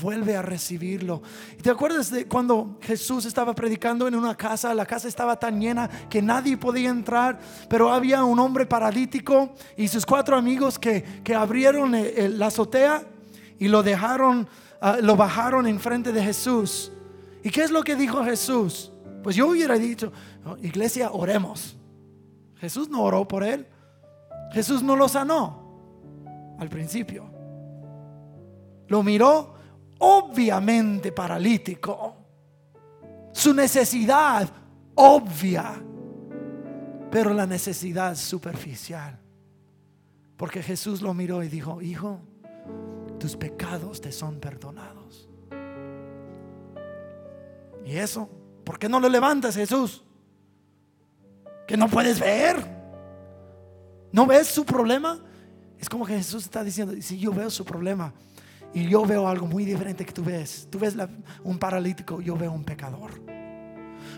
Vuelve 0.00 0.36
a 0.36 0.42
recibirlo. 0.42 1.22
¿Te 1.62 1.70
acuerdas 1.70 2.10
de 2.10 2.26
cuando 2.26 2.78
Jesús 2.80 3.26
estaba 3.26 3.54
predicando 3.54 4.08
en 4.08 4.16
una 4.16 4.36
casa? 4.36 4.74
La 4.74 4.86
casa 4.86 5.06
estaba 5.06 5.38
tan 5.38 5.60
llena 5.60 5.88
que 6.08 6.20
nadie 6.20 6.56
podía 6.56 6.90
entrar, 6.90 7.38
pero 7.68 7.92
había 7.92 8.24
un 8.24 8.38
hombre 8.40 8.66
paralítico 8.66 9.54
y 9.76 9.86
sus 9.86 10.04
cuatro 10.04 10.36
amigos 10.36 10.78
que, 10.78 11.04
abrieron 11.36 11.94
la 12.36 12.46
azotea 12.46 13.06
y 13.58 13.68
lo 13.68 13.84
dejaron, 13.84 14.48
ah, 14.80 14.98
lo 15.00 15.14
bajaron 15.14 15.66
enfrente 15.68 16.12
de 16.12 16.22
Jesús. 16.22 16.90
¿Y 17.44 17.50
qué 17.50 17.62
es 17.62 17.70
lo 17.70 17.84
que 17.84 17.94
dijo 17.94 18.24
Jesús? 18.24 18.90
Pues 19.22 19.36
yo 19.36 19.46
hubiera 19.46 19.78
dicho, 19.78 20.12
iglesia, 20.60 21.10
oremos. 21.12 21.76
Jesús 22.56 22.88
no 22.88 23.02
oró 23.02 23.28
por 23.28 23.44
él. 23.44 23.66
Jesús 24.52 24.82
no 24.82 24.96
lo 24.96 25.08
sanó 25.08 26.56
al 26.58 26.68
principio. 26.68 27.24
Lo 28.88 29.02
miró 29.02 29.53
obviamente 29.98 31.12
paralítico. 31.12 32.16
Su 33.32 33.52
necesidad 33.52 34.48
obvia, 34.94 35.82
pero 37.10 37.34
la 37.34 37.46
necesidad 37.46 38.14
superficial. 38.14 39.18
Porque 40.36 40.62
Jesús 40.62 41.02
lo 41.02 41.14
miró 41.14 41.42
y 41.42 41.48
dijo, 41.48 41.80
hijo, 41.80 42.20
tus 43.18 43.36
pecados 43.36 44.00
te 44.00 44.12
son 44.12 44.40
perdonados. 44.40 45.28
Y 47.84 47.96
eso 47.96 48.28
¿Por 48.64 48.78
qué 48.78 48.88
no 48.88 48.98
lo 48.98 49.08
levantas, 49.08 49.54
Jesús? 49.54 50.02
Que 51.66 51.76
no 51.76 51.88
puedes 51.88 52.18
ver. 52.18 52.56
¿No 54.10 54.26
ves 54.26 54.48
su 54.48 54.64
problema? 54.64 55.20
Es 55.78 55.88
como 55.88 56.06
que 56.06 56.16
Jesús 56.16 56.44
está 56.44 56.64
diciendo, 56.64 56.94
si 57.00 57.18
yo 57.18 57.32
veo 57.32 57.50
su 57.50 57.64
problema 57.64 58.12
y 58.74 58.88
yo 58.88 59.04
veo 59.06 59.28
algo 59.28 59.46
muy 59.46 59.64
diferente 59.64 60.04
que 60.04 60.12
tú 60.12 60.22
ves, 60.22 60.68
tú 60.70 60.78
ves 60.78 60.96
un 61.42 61.58
paralítico, 61.58 62.20
yo 62.20 62.36
veo 62.36 62.52
un 62.52 62.64
pecador. 62.64 63.12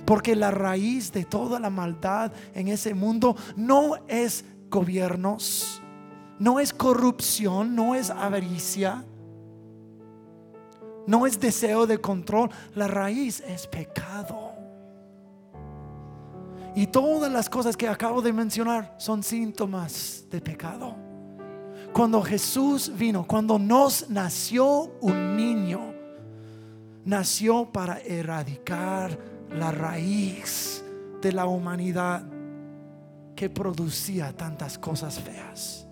Porque 0.05 0.35
la 0.35 0.51
raíz 0.51 1.13
de 1.13 1.25
toda 1.25 1.61
la 1.61 1.71
maldad 1.71 2.33
en 2.55 2.69
ese 2.69 2.95
mundo 2.95 3.37
no 3.57 3.97
es 4.09 4.45
gobiernos, 4.71 5.83
no 6.39 6.59
es 6.59 6.73
corrupción, 6.73 7.75
no 7.75 7.95
es 7.95 8.11
avaricia 8.11 9.05
no 11.07 11.27
es 11.27 11.41
deseo 11.41 11.87
de 11.87 11.99
control, 11.99 12.51
la 12.75 12.89
raíz 12.89 13.41
es 13.47 13.67
pecado. 13.67 14.53
Y 16.75 16.89
todas 16.89 17.33
las 17.33 17.49
cosas 17.49 17.77
que 17.77 17.89
acabo 17.89 18.21
de 18.21 18.33
mencionar 18.33 18.95
son 18.99 19.23
síntomas 19.23 20.27
de 20.31 20.41
pecado. 20.41 21.06
Cuando 21.97 22.21
Jesús 22.21 22.93
vino, 22.95 23.27
cuando 23.27 23.59
nos 23.59 24.11
nació 24.11 24.93
un 25.01 25.35
niño, 25.35 25.95
nació 27.07 27.73
para 27.73 28.01
erradicar 28.01 29.19
la 29.51 29.73
raíz 29.73 30.85
de 31.23 31.33
la 31.33 31.47
humanidad 31.47 32.23
que 33.35 33.49
producía 33.49 34.37
tantas 34.37 34.77
cosas 34.77 35.19
feas. 35.19 35.87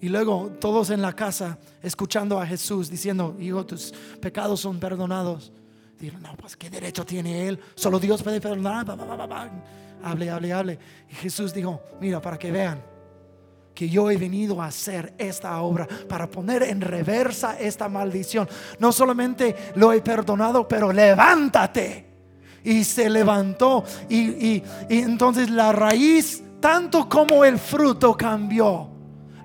Y 0.00 0.08
luego 0.08 0.52
todos 0.60 0.90
en 0.90 1.02
la 1.02 1.12
casa 1.12 1.58
escuchando 1.82 2.40
a 2.40 2.46
Jesús 2.46 2.88
diciendo, 2.88 3.36
hijo, 3.40 3.66
tus 3.66 3.92
pecados 4.20 4.60
son 4.60 4.78
perdonados. 4.78 5.52
Dijeron, 5.98 6.22
no, 6.22 6.36
pues 6.36 6.56
qué 6.56 6.70
derecho 6.70 7.04
tiene 7.04 7.48
él. 7.48 7.58
Solo 7.74 7.98
Dios 7.98 8.22
puede 8.22 8.40
perdonar. 8.40 8.86
Hable, 10.02 10.30
hable, 10.30 10.52
hable. 10.52 10.78
Y 11.10 11.14
Jesús 11.14 11.52
dijo, 11.52 11.80
mira, 12.00 12.20
para 12.20 12.38
que 12.38 12.50
vean 12.50 12.82
que 13.74 13.88
yo 13.88 14.10
he 14.10 14.16
venido 14.16 14.62
a 14.62 14.66
hacer 14.66 15.12
esta 15.18 15.60
obra 15.60 15.86
para 16.08 16.26
poner 16.26 16.62
en 16.62 16.80
reversa 16.80 17.58
esta 17.58 17.88
maldición. 17.88 18.48
No 18.78 18.90
solamente 18.90 19.54
lo 19.74 19.92
he 19.92 20.00
perdonado, 20.00 20.66
pero 20.66 20.92
levántate. 20.92 22.06
Y 22.64 22.84
se 22.84 23.10
levantó. 23.10 23.84
Y, 24.08 24.56
y 24.56 24.62
entonces 24.88 25.50
la 25.50 25.72
raíz, 25.72 26.42
tanto 26.60 27.08
como 27.08 27.44
el 27.44 27.58
fruto, 27.58 28.16
cambió 28.16 28.96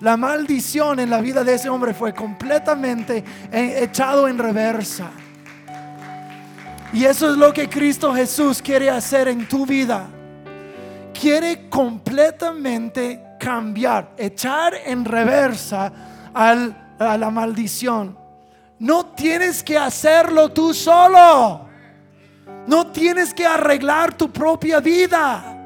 la 0.02 0.18
maldición 0.18 1.00
en 1.00 1.12
la 1.12 1.22
vida 1.22 1.44
de 1.44 1.54
ese 1.54 1.70
hombre 1.70 1.94
fue 1.94 2.12
completamente 2.14 3.24
eh, 3.52 3.84
echado 3.84 4.28
en 4.28 4.40
reversa. 4.40 5.12
Y 6.92 7.06
eso 7.06 7.30
es 7.30 7.38
lo 7.38 7.54
que 7.54 7.70
Cristo 7.70 8.14
Jesús 8.14 8.62
quiere 8.62 8.90
hacer 8.90 9.28
en 9.28 9.48
tu 9.48 9.66
vida. 9.66 10.10
Quiere 11.22 11.70
completamente 11.70 13.36
cambiar, 13.40 14.16
echar 14.18 14.74
en 14.84 15.06
reversa 15.06 15.94
a 16.34 17.16
la 17.16 17.30
maldición. 17.30 18.18
No 18.80 19.06
tienes 19.06 19.62
que 19.62 19.78
hacerlo 19.78 20.50
tú 20.50 20.74
solo. 20.74 21.68
No 22.66 22.88
tienes 22.88 23.36
que 23.36 23.46
arreglar 23.46 24.18
tu 24.18 24.32
propia 24.32 24.80
vida. 24.80 25.60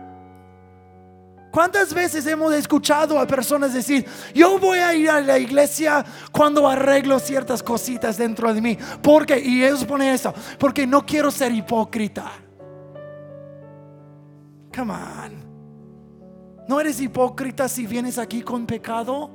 ¿Cuántas 1.51 1.93
veces 1.93 2.27
hemos 2.27 2.53
escuchado 2.53 3.17
a 3.17 3.25
personas 3.25 3.73
decir, 3.73 4.05
yo 4.33 4.59
voy 4.59 4.79
a 4.79 4.93
ir 4.93 5.09
a 5.09 5.21
la 5.21 5.39
iglesia 5.39 6.03
cuando 6.33 6.67
arreglo 6.67 7.17
ciertas 7.17 7.63
cositas 7.63 8.17
dentro 8.17 8.53
de 8.53 8.59
mí? 8.59 8.77
Porque, 9.01 9.39
y 9.39 9.63
ellos 9.63 9.85
ponen 9.85 10.13
eso, 10.15 10.33
porque 10.59 10.85
no 10.85 11.05
quiero 11.05 11.31
ser 11.31 11.53
hipócrita. 11.53 12.29
Come 14.75 14.91
on. 14.91 15.44
¿No 16.67 16.79
eres 16.79 16.99
hipócrita 16.99 17.67
si 17.67 17.85
vienes 17.85 18.17
aquí 18.17 18.41
con 18.41 18.65
pecado? 18.65 19.29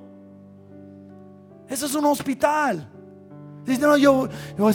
Eso 1.68 1.86
es 1.86 1.94
un 1.94 2.04
hospital. 2.04 2.88
Dice, 3.64 3.82
no, 3.82 3.96
yo, 3.96 4.28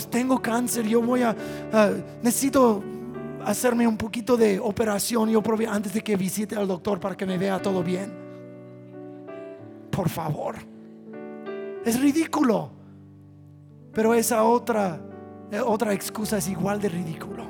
tengo 0.08 0.40
cáncer, 0.40 0.86
yo 0.86 1.02
voy 1.02 1.22
a, 1.22 1.36
necesito 2.22 2.82
hacerme 3.44 3.86
un 3.86 3.96
poquito 3.96 4.36
de 4.36 4.58
operación 4.58 5.28
yo 5.28 5.42
antes 5.68 5.92
de 5.92 6.02
que 6.02 6.16
visite 6.16 6.56
al 6.56 6.66
doctor 6.66 6.98
para 6.98 7.16
que 7.16 7.26
me 7.26 7.36
vea 7.36 7.60
todo 7.60 7.82
bien. 7.82 8.12
Por 9.90 10.08
favor. 10.08 10.56
Es 11.84 12.00
ridículo. 12.00 12.70
Pero 13.92 14.14
esa 14.14 14.42
otra 14.42 15.00
eh, 15.50 15.60
otra 15.60 15.92
excusa 15.92 16.38
es 16.38 16.48
igual 16.48 16.80
de 16.80 16.88
ridículo. 16.88 17.44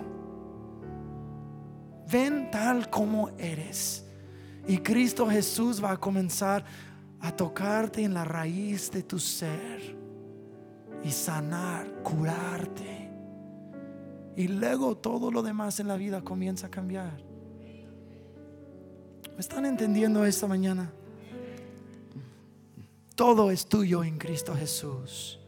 Ven 2.11 2.51
tal 2.51 2.91
como 2.91 3.31
eres. 3.39 4.06
Y 4.67 4.79
Cristo 4.79 5.27
Jesús 5.29 5.83
va 5.83 5.93
a 5.93 5.97
comenzar 5.97 6.65
a 7.21 7.35
tocarte 7.35 8.03
en 8.03 8.15
la 8.15 8.25
raíz 8.25 8.91
de 8.91 9.03
tu 9.03 9.19
ser 9.19 9.97
y 11.05 11.11
sanar, 11.11 12.03
curarte. 12.03 13.11
Y 14.37 14.49
luego 14.49 14.97
todo 14.97 15.31
lo 15.31 15.43
demás 15.43 15.79
en 15.81 15.89
la 15.89 15.97
vida 15.97 16.23
comienza 16.23 16.67
a 16.67 16.71
cambiar. 16.71 17.23
¿Me 19.35 19.41
están 19.41 19.67
entendiendo 19.67 20.25
esta 20.25 20.47
mañana? 20.47 20.91
Todo 23.15 23.51
es 23.51 23.67
tuyo 23.67 24.03
en 24.03 24.19
Cristo 24.19 24.55
Jesús. 24.55 25.39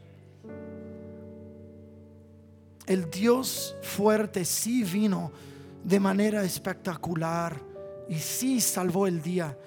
El 2.87 3.11
Dios 3.11 3.75
fuerte 3.83 4.45
sí 4.45 4.83
vino 4.83 5.31
de 5.83 5.99
manera 5.99 6.43
espectacular 6.43 7.68
y 8.09 8.15
sí 8.15 8.59
salvó 8.59 9.07
el 9.07 9.21
día. 9.21 9.57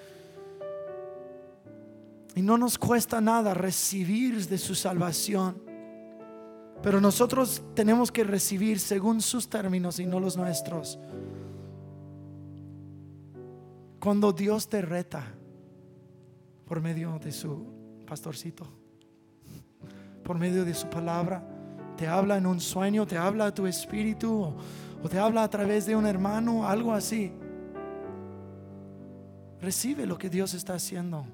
Y 2.35 2.41
no 2.41 2.57
nos 2.57 2.77
cuesta 2.77 3.21
nada 3.21 3.53
recibir 3.53 4.45
de 4.47 4.57
su 4.57 4.75
salvación. 4.75 5.61
Pero 6.81 6.99
nosotros 6.99 7.63
tenemos 7.73 8.11
que 8.11 8.23
recibir 8.23 8.79
según 8.79 9.21
sus 9.21 9.47
términos 9.49 9.99
y 9.99 10.05
no 10.05 10.19
los 10.19 10.35
nuestros. 10.35 10.99
Cuando 13.99 14.33
Dios 14.33 14.67
te 14.67 14.81
reta 14.81 15.23
por 16.65 16.81
medio 16.81 17.17
de 17.19 17.31
su 17.31 17.65
pastorcito, 18.05 18.67
por 20.23 20.37
medio 20.37 20.65
de 20.65 20.73
su 20.73 20.89
palabra, 20.89 21.47
te 21.95 22.07
habla 22.07 22.37
en 22.37 22.45
un 22.45 22.59
sueño, 22.59 23.05
te 23.05 23.17
habla 23.17 23.45
a 23.45 23.53
tu 23.53 23.65
espíritu 23.65 24.55
o, 25.01 25.09
te 25.09 25.19
habla 25.19 25.43
a 25.43 25.49
través 25.49 25.85
de 25.85 25.95
un 25.95 26.05
hermano, 26.05 26.67
algo 26.67 26.93
así. 26.93 27.31
Recibe 29.63 30.05
lo 30.05 30.17
que 30.17 30.29
Dios 30.29 30.53
está 30.55 30.73
haciendo. 30.73 31.25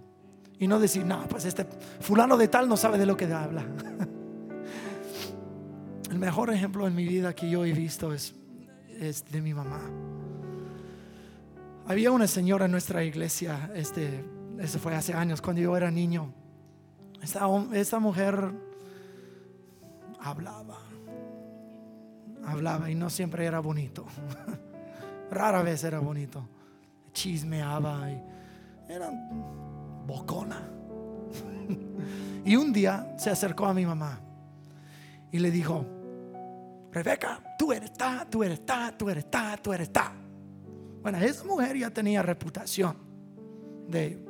Y 0.59 0.67
no 0.67 0.79
decir, 0.79 1.03
no, 1.03 1.27
pues 1.27 1.45
este 1.45 1.65
fulano 1.99 2.37
de 2.37 2.47
tal 2.47 2.69
no 2.69 2.77
sabe 2.77 2.99
de 2.99 3.07
lo 3.07 3.17
que 3.17 3.25
habla. 3.25 3.65
El 6.11 6.19
mejor 6.19 6.53
ejemplo 6.53 6.85
en 6.85 6.93
mi 6.93 7.07
vida 7.07 7.33
que 7.33 7.49
yo 7.49 7.65
he 7.65 7.73
visto 7.73 8.13
es, 8.13 8.35
de 9.31 9.41
mi 9.41 9.55
mamá. 9.55 9.81
Había 11.87 12.11
una 12.11 12.27
señora 12.27 12.65
en 12.65 12.71
nuestra 12.71 13.03
iglesia, 13.03 13.71
este, 13.73 14.23
eso 14.59 14.77
fue 14.77 14.93
hace 14.93 15.15
años, 15.15 15.41
cuando 15.41 15.63
yo 15.63 15.75
era 15.75 15.89
niño. 15.89 16.31
Esta 17.23 17.99
mujer 17.99 18.51
hablaba, 20.19 20.77
hablaba 22.45 22.91
y 22.91 22.95
no 22.95 23.09
siempre 23.09 23.47
era 23.47 23.59
bonito. 23.59 24.05
Rara 25.31 25.63
vez 25.63 25.83
era 25.83 25.97
bonito. 25.97 26.47
Chismeaba 27.19 28.09
y 28.09 28.23
era 28.87 29.11
bocona. 30.07 30.61
y 32.45 32.55
un 32.55 32.71
día 32.71 33.13
se 33.17 33.29
acercó 33.29 33.65
a 33.65 33.73
mi 33.73 33.85
mamá 33.85 34.21
y 35.29 35.39
le 35.39 35.51
dijo, 35.51 35.85
Rebeca, 36.93 37.43
tú 37.57 37.73
eres 37.73 37.91
ta, 37.91 38.25
tú 38.29 38.41
eres 38.41 38.65
ta, 38.65 38.93
tú 38.97 39.09
eres 39.09 39.29
ta, 39.29 39.57
tú 39.61 39.73
eres 39.73 39.91
ta. 39.91 40.13
Bueno, 41.01 41.17
esa 41.17 41.43
mujer 41.43 41.77
ya 41.77 41.89
tenía 41.89 42.21
reputación 42.21 42.95
de... 43.89 44.25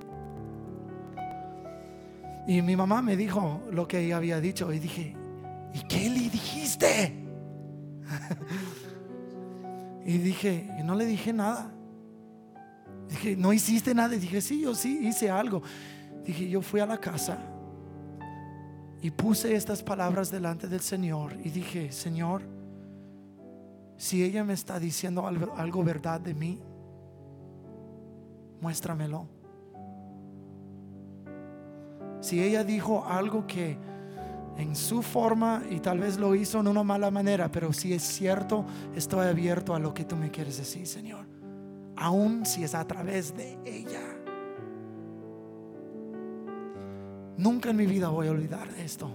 Y 2.48 2.64
mi 2.64 2.76
mamá 2.76 3.04
me 3.04 3.16
dijo 3.16 3.62
lo 3.72 3.88
que 3.88 4.00
ella 4.00 4.18
había 4.18 4.42
dicho 4.42 4.74
y 4.74 4.80
dije, 4.80 5.16
¿y 5.76 5.82
qué 5.82 6.10
le 6.10 6.22
dijiste? 6.22 7.14
y 10.08 10.18
dije, 10.18 10.68
y 10.80 10.82
no 10.82 10.96
le 10.96 11.06
dije 11.06 11.32
nada. 11.32 11.76
Dije, 13.10 13.36
¿no 13.36 13.52
hiciste 13.52 13.94
nada? 13.96 14.10
Dije, 14.10 14.40
sí, 14.40 14.62
yo 14.62 14.76
sí 14.76 15.08
hice 15.08 15.32
algo. 15.32 15.64
Dije, 16.24 16.48
yo 16.48 16.62
fui 16.62 16.80
a 16.80 16.86
la 16.86 17.00
casa 17.00 17.40
y 19.02 19.10
puse 19.10 19.56
estas 19.56 19.82
palabras 19.82 20.30
delante 20.30 20.68
del 20.68 20.82
Señor 20.82 21.36
y 21.44 21.50
dije, 21.50 21.92
Señor, 21.92 22.44
si 23.98 24.24
ella 24.24 24.44
me 24.44 24.54
está 24.54 24.80
diciendo 24.80 25.26
algo, 25.26 25.56
algo 25.58 25.84
verdad 25.84 26.22
de 26.22 26.36
mí, 26.36 26.60
muéstramelo. 28.62 29.28
Si 32.22 32.44
ella 32.44 32.64
dijo 32.64 33.06
algo 33.06 33.48
que 33.48 33.78
en 34.58 34.76
su 34.76 35.02
forma 35.02 35.64
y 35.70 35.80
tal 35.80 36.00
vez 36.00 36.20
lo 36.20 36.36
hizo 36.36 36.60
en 36.60 36.68
una 36.68 36.84
mala 36.84 37.10
manera, 37.10 37.50
pero 37.50 37.74
si 37.74 37.94
es 37.94 38.04
cierto, 38.04 38.66
estoy 38.94 39.26
abierto 39.26 39.74
a 39.74 39.80
lo 39.80 39.94
que 39.94 40.04
tú 40.04 40.16
me 40.16 40.30
quieres 40.30 40.58
decir, 40.58 40.86
Señor 40.86 41.39
aun 42.00 42.46
si 42.46 42.64
es 42.64 42.74
a 42.74 42.88
través 42.88 43.36
de 43.36 43.60
ella. 43.66 44.02
Nunca 47.38 47.70
en 47.70 47.76
mi 47.76 47.86
vida 47.86 48.10
voy 48.10 48.28
a 48.28 48.32
olvidar 48.32 48.68
esto. 48.78 49.12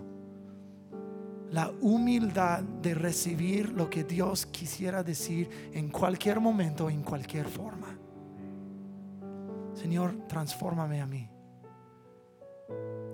La 1.50 1.70
humildad 1.80 2.62
de 2.62 2.94
recibir 2.94 3.70
lo 3.70 3.88
que 3.88 4.04
Dios 4.04 4.46
quisiera 4.46 5.02
decir 5.02 5.70
en 5.72 5.88
cualquier 5.88 6.40
momento, 6.40 6.90
en 6.90 7.02
cualquier 7.02 7.46
forma. 7.46 7.98
Señor, 9.74 10.26
transfórmame 10.28 11.00
a 11.00 11.06
mí. 11.06 11.28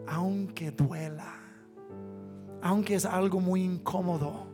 Aunque 0.08 0.70
duela, 0.72 1.34
aunque 2.62 2.94
es 2.94 3.04
algo 3.04 3.40
muy 3.40 3.62
incómodo 3.62 4.49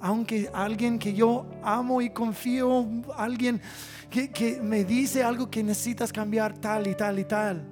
aunque 0.00 0.50
alguien 0.52 0.98
que 0.98 1.12
yo 1.12 1.46
amo 1.62 2.00
y 2.00 2.10
confío, 2.10 2.86
alguien 3.16 3.60
que, 4.08 4.58
me 4.62 4.84
dice 4.84 5.22
algo 5.22 5.50
que 5.50 5.62
necesitas 5.62 6.12
cambiar 6.12 6.58
tal 6.58 6.86
y 6.86 6.94
tal 6.94 7.18
y 7.18 7.24
tal, 7.24 7.64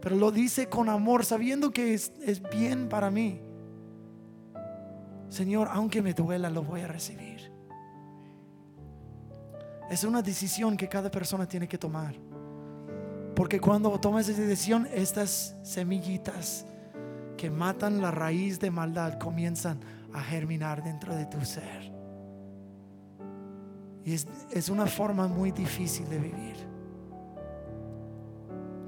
pero 0.00 0.16
lo 0.16 0.30
dice 0.30 0.68
con 0.68 0.88
amor, 0.88 1.24
sabiendo 1.24 1.70
que 1.70 1.94
es, 1.94 2.12
es 2.24 2.42
bien 2.42 2.88
para 2.88 3.10
mí. 3.10 3.40
Señor, 5.28 5.68
aunque 5.70 6.00
me 6.00 6.14
duela, 6.14 6.48
lo 6.48 6.62
voy 6.62 6.80
a 6.80 6.86
recibir. 6.86 7.52
Es 9.90 10.04
una 10.04 10.22
decisión 10.22 10.76
que 10.76 10.88
cada 10.88 11.10
persona 11.10 11.46
tiene 11.46 11.68
que 11.68 11.78
tomar. 11.78 12.14
Porque 13.34 13.60
cuando 13.60 13.90
tomas 14.00 14.28
esa 14.28 14.40
decisión, 14.40 14.88
estas 14.94 15.54
semillitas 15.62 16.64
que 17.36 17.50
matan 17.50 18.00
la 18.00 18.10
raíz 18.10 18.58
de 18.58 18.70
maldad 18.70 19.18
comienzan 19.18 19.78
a 20.12 20.20
germinar 20.20 20.82
dentro 20.82 21.14
de 21.14 21.26
tu 21.26 21.40
ser. 21.44 21.92
Y 24.04 24.14
es, 24.14 24.68
una 24.68 24.86
forma 24.86 25.26
muy 25.26 25.50
difícil 25.50 26.08
de 26.08 26.18
vivir. 26.18 26.56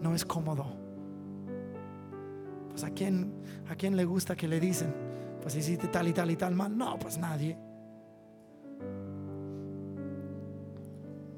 No 0.00 0.14
es 0.14 0.24
cómodo. 0.24 0.64
Pues 2.70 2.84
a 2.84 2.90
quién, 2.90 3.32
a 3.68 3.74
quién 3.74 3.96
le 3.96 4.04
gusta 4.04 4.36
que 4.36 4.46
le 4.46 4.60
dicen, 4.60 4.94
pues 5.42 5.56
hiciste 5.56 5.88
tal 5.88 6.06
y 6.06 6.12
tal 6.12 6.30
y 6.30 6.36
tal 6.36 6.54
mal. 6.54 6.78
No, 6.78 6.96
pues 7.00 7.18
nadie. 7.18 7.58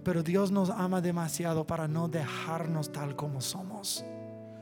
Pero 0.05 0.23
Dios 0.23 0.51
nos 0.51 0.69
ama 0.69 1.01
demasiado 1.01 1.67
para 1.67 1.89
no 1.89 2.09
dejarnos 2.09 2.93
tal 2.93 3.17
como 3.17 3.41
somos. 3.41 4.05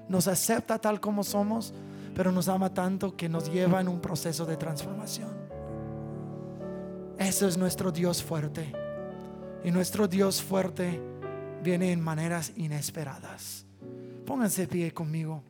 Nos 0.08 0.28
acepta 0.28 0.78
tal 0.78 1.00
como 1.00 1.24
somos 1.24 1.74
pero 2.18 2.32
nos 2.32 2.48
ama 2.48 2.74
tanto 2.74 3.16
que 3.16 3.28
nos 3.28 3.48
lleva 3.48 3.80
en 3.80 3.86
un 3.86 4.00
proceso 4.00 4.44
de 4.44 4.56
transformación. 4.56 5.30
Eso 7.16 7.46
es 7.46 7.56
nuestro 7.56 7.92
Dios 7.92 8.24
fuerte. 8.24 8.72
Y 9.62 9.70
nuestro 9.70 10.08
Dios 10.08 10.42
fuerte 10.42 11.00
viene 11.62 11.92
en 11.92 12.00
maneras 12.00 12.52
inesperadas. 12.56 13.64
Pónganse 14.26 14.66
pie 14.66 14.92
conmigo. 14.92 15.44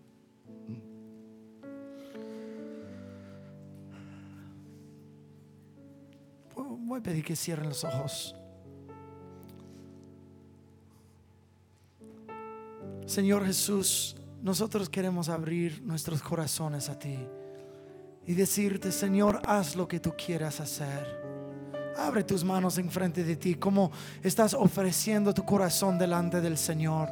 Voy 6.54 7.00
a 7.00 7.02
pedir 7.02 7.24
que 7.24 7.34
cierren 7.34 7.70
los 7.70 7.82
ojos. 7.82 8.36
Señor 13.06 13.46
Jesús, 13.46 14.17
nosotros 14.42 14.88
queremos 14.88 15.28
abrir 15.28 15.82
nuestros 15.82 16.22
corazones 16.22 16.88
a 16.88 16.98
ti 16.98 17.18
y 18.26 18.34
decirte, 18.34 18.92
Señor, 18.92 19.40
haz 19.46 19.74
lo 19.74 19.88
que 19.88 20.00
tú 20.00 20.12
quieras 20.14 20.60
hacer. 20.60 21.18
Abre 21.96 22.22
tus 22.22 22.44
manos 22.44 22.78
enfrente 22.78 23.24
de 23.24 23.36
ti, 23.36 23.56
como 23.56 23.90
estás 24.22 24.54
ofreciendo 24.54 25.34
tu 25.34 25.44
corazón 25.44 25.98
delante 25.98 26.40
del 26.40 26.56
Señor. 26.56 27.08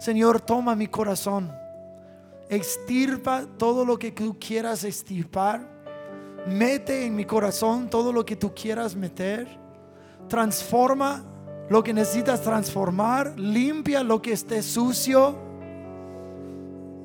Señor, 0.00 0.40
toma 0.40 0.74
mi 0.74 0.88
corazón, 0.88 1.52
extirpa 2.48 3.46
todo 3.56 3.84
lo 3.84 3.98
que 3.98 4.10
tú 4.10 4.36
quieras 4.40 4.82
extirpar, 4.82 5.68
mete 6.48 7.06
en 7.06 7.14
mi 7.14 7.24
corazón 7.24 7.88
todo 7.88 8.12
lo 8.12 8.24
que 8.24 8.34
tú 8.34 8.52
quieras 8.52 8.96
meter, 8.96 9.46
transforma 10.28 11.24
lo 11.68 11.84
que 11.84 11.94
necesitas 11.94 12.42
transformar, 12.42 13.38
limpia 13.38 14.02
lo 14.02 14.20
que 14.20 14.32
esté 14.32 14.62
sucio 14.62 15.43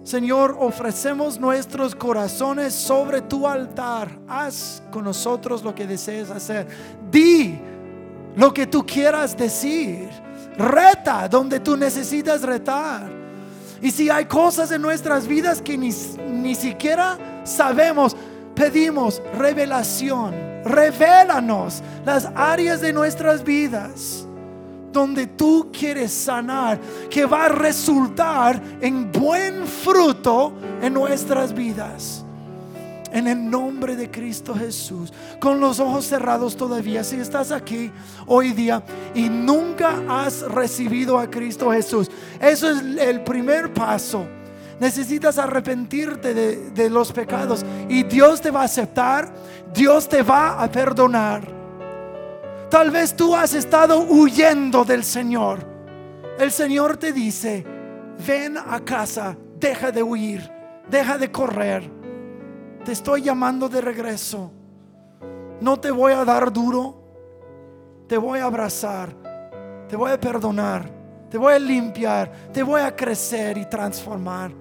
Señor, 0.10 0.57
ofrecemos 0.60 1.39
nuestros 1.39 1.93
corazones 1.93 2.74
sobre 2.74 3.22
tu 3.22 3.47
altar. 3.47 4.10
Haz 4.28 4.82
con 4.89 5.03
nosotros 5.03 5.62
lo 5.62 5.76
que 5.76 5.86
desees 5.86 6.32
hacer. 6.32 6.66
Di 7.12 7.60
lo 8.36 8.51
que 8.51 8.66
tú 8.66 8.84
quieras 8.84 9.38
decir. 9.38 10.10
Reta 10.57 11.28
donde 11.28 11.60
tú 11.60 11.78
necesitas 11.78 12.41
retar. 12.41 13.07
Y 13.84 13.91
si 13.91 14.10
hay 14.10 14.26
cosas 14.26 14.72
en 14.72 14.82
nuestras 14.82 15.28
vidas 15.28 15.62
que 15.62 15.78
ni, 15.78 15.91
ni 16.28 16.55
siquiera 16.55 17.43
sabemos, 17.43 18.18
pedimos 18.55 19.22
revelación. 19.38 20.34
Revélanos 20.66 21.84
las 22.03 22.32
áreas 22.34 22.82
de 22.82 22.93
nuestras 22.93 23.43
vidas 23.43 24.26
donde 24.92 25.28
tú 25.28 25.70
quieres 25.72 26.12
sanar, 26.12 26.80
que 27.10 27.26
va 27.26 27.46
a 27.46 27.50
resultar 27.50 28.62
en 28.82 29.12
buen 29.12 29.66
fruto 29.66 30.54
en 30.82 30.94
nuestras 30.94 31.54
vidas. 31.54 32.24
En 33.12 33.28
el 33.28 33.50
nombre 33.50 33.96
de 33.96 34.12
Cristo 34.12 34.54
Jesús, 34.54 35.12
con 35.40 35.60
los 35.60 35.80
ojos 35.80 36.06
cerrados 36.06 36.56
todavía, 36.56 37.04
si 37.04 37.16
estás 37.16 37.52
aquí 37.52 37.92
hoy 38.28 38.52
día 38.52 38.84
y 39.16 39.30
nunca 39.30 40.04
has 40.08 40.42
recibido 40.42 41.18
a 41.18 41.28
Cristo 41.30 41.72
Jesús, 41.72 42.10
eso 42.40 42.70
es 42.70 42.82
el 43.00 43.22
primer 43.22 43.74
paso. 43.74 44.26
Necesitas 44.80 45.40
arrepentirte 45.40 46.34
de, 46.34 46.70
de 46.70 46.90
los 46.90 47.12
pecados 47.12 47.66
y 47.90 48.04
Dios 48.04 48.42
te 48.42 48.52
va 48.52 48.62
a 48.62 48.66
aceptar, 48.66 49.34
Dios 49.74 50.08
te 50.08 50.22
va 50.22 50.62
a 50.62 50.72
perdonar. 50.72 51.59
Tal 52.70 52.91
vez 52.91 53.15
tú 53.15 53.36
has 53.36 53.53
estado 53.55 54.01
huyendo 54.01 54.86
del 54.86 55.03
Señor. 55.03 55.59
El 56.38 56.51
Señor 56.51 56.97
te 56.97 57.11
dice, 57.11 57.65
ven 58.26 58.57
a 58.57 58.80
casa, 58.86 59.36
deja 59.59 59.91
de 59.91 60.03
huir, 60.03 60.49
deja 60.89 61.17
de 61.17 61.32
correr. 61.32 61.89
Te 62.86 62.91
estoy 62.91 63.24
llamando 63.24 63.70
de 63.70 63.82
regreso. 63.82 64.51
No 65.59 65.80
te 65.80 65.89
voy 65.89 66.13
a 66.13 66.24
dar 66.24 66.53
duro, 66.53 67.03
te 68.07 68.17
voy 68.17 68.39
a 68.39 68.45
abrazar, 68.45 69.15
te 69.88 69.95
voy 69.95 70.11
a 70.11 70.20
perdonar, 70.20 70.89
te 71.30 71.38
voy 71.38 71.53
a 71.53 71.59
limpiar, 71.59 72.32
te 72.53 72.61
voy 72.61 72.82
a 72.82 72.95
crecer 72.95 73.57
y 73.57 73.65
transformar. 73.65 74.51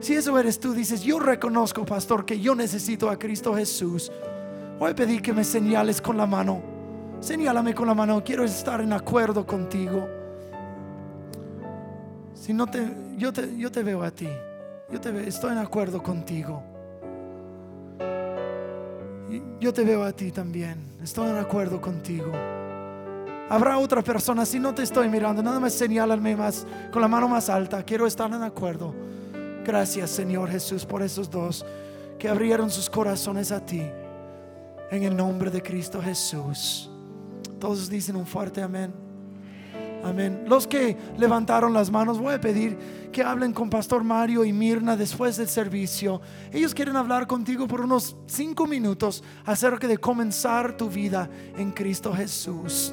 Si 0.00 0.14
eso 0.14 0.38
eres 0.38 0.58
tú, 0.58 0.72
dices, 0.72 1.02
yo 1.02 1.18
reconozco, 1.18 1.84
pastor, 1.84 2.24
que 2.24 2.40
yo 2.40 2.54
necesito 2.54 3.10
a 3.10 3.18
Cristo 3.18 3.54
Jesús. 3.54 4.10
Voy 4.78 4.92
a 4.92 4.94
pedir 4.94 5.20
que 5.20 5.32
me 5.32 5.42
señales 5.42 6.00
con 6.00 6.16
la 6.16 6.26
mano. 6.26 6.62
Señálame 7.18 7.74
con 7.74 7.88
la 7.88 7.94
mano. 7.94 8.22
Quiero 8.22 8.44
estar 8.44 8.80
en 8.80 8.92
acuerdo 8.92 9.44
contigo. 9.44 10.08
Si 12.32 12.52
no 12.52 12.66
te, 12.66 12.88
yo 13.16 13.32
te, 13.32 13.56
yo 13.56 13.72
te 13.72 13.82
veo 13.82 14.04
a 14.04 14.10
ti. 14.12 14.28
Yo 14.90 15.00
te 15.00 15.10
veo, 15.10 15.24
estoy 15.24 15.50
en 15.52 15.58
acuerdo 15.58 16.00
contigo. 16.00 16.62
Yo 19.58 19.72
te 19.72 19.82
veo 19.84 20.04
a 20.04 20.12
ti 20.12 20.30
también. 20.30 20.78
Estoy 21.02 21.28
en 21.30 21.38
acuerdo 21.38 21.80
contigo. 21.80 22.30
Habrá 23.50 23.78
otra 23.78 24.02
persona, 24.02 24.46
si 24.46 24.60
no 24.60 24.74
te 24.74 24.82
estoy 24.82 25.08
mirando, 25.08 25.42
nada 25.42 25.58
más 25.58 25.72
señálame 25.72 26.36
más 26.36 26.66
con 26.92 27.02
la 27.02 27.08
mano 27.08 27.28
más 27.28 27.48
alta. 27.48 27.82
Quiero 27.82 28.06
estar 28.06 28.30
en 28.30 28.42
acuerdo. 28.42 28.94
Gracias, 29.64 30.10
Señor 30.10 30.50
Jesús, 30.50 30.86
por 30.86 31.02
esos 31.02 31.28
dos 31.28 31.66
que 32.18 32.28
abrieron 32.28 32.70
sus 32.70 32.88
corazones 32.88 33.50
a 33.50 33.64
ti 33.64 33.82
en 34.90 35.02
el 35.02 35.16
nombre 35.16 35.50
de 35.50 35.62
Cristo 35.62 36.00
Jesús. 36.00 36.90
Todos 37.58 37.88
dicen 37.88 38.16
un 38.16 38.26
fuerte 38.26 38.62
amén. 38.62 38.92
Amén. 40.04 40.44
Los 40.46 40.66
que 40.66 40.96
levantaron 41.18 41.72
las 41.74 41.90
manos, 41.90 42.18
voy 42.18 42.34
a 42.34 42.40
pedir 42.40 42.78
que 43.10 43.22
hablen 43.22 43.52
con 43.52 43.68
Pastor 43.68 44.04
Mario 44.04 44.44
y 44.44 44.52
Mirna 44.52 44.96
después 44.96 45.36
del 45.36 45.48
servicio. 45.48 46.20
Ellos 46.52 46.72
quieren 46.72 46.96
hablar 46.96 47.26
contigo 47.26 47.66
por 47.66 47.80
unos 47.80 48.16
cinco 48.26 48.66
minutos 48.66 49.24
acerca 49.44 49.88
de 49.88 49.98
comenzar 49.98 50.76
tu 50.76 50.88
vida 50.88 51.28
en 51.56 51.72
Cristo 51.72 52.12
Jesús. 52.14 52.92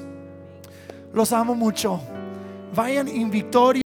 Los 1.13 1.31
amo 1.31 1.53
mucho. 1.53 2.01
Vayan 2.73 3.07
en 3.07 3.29
victoria. 3.29 3.84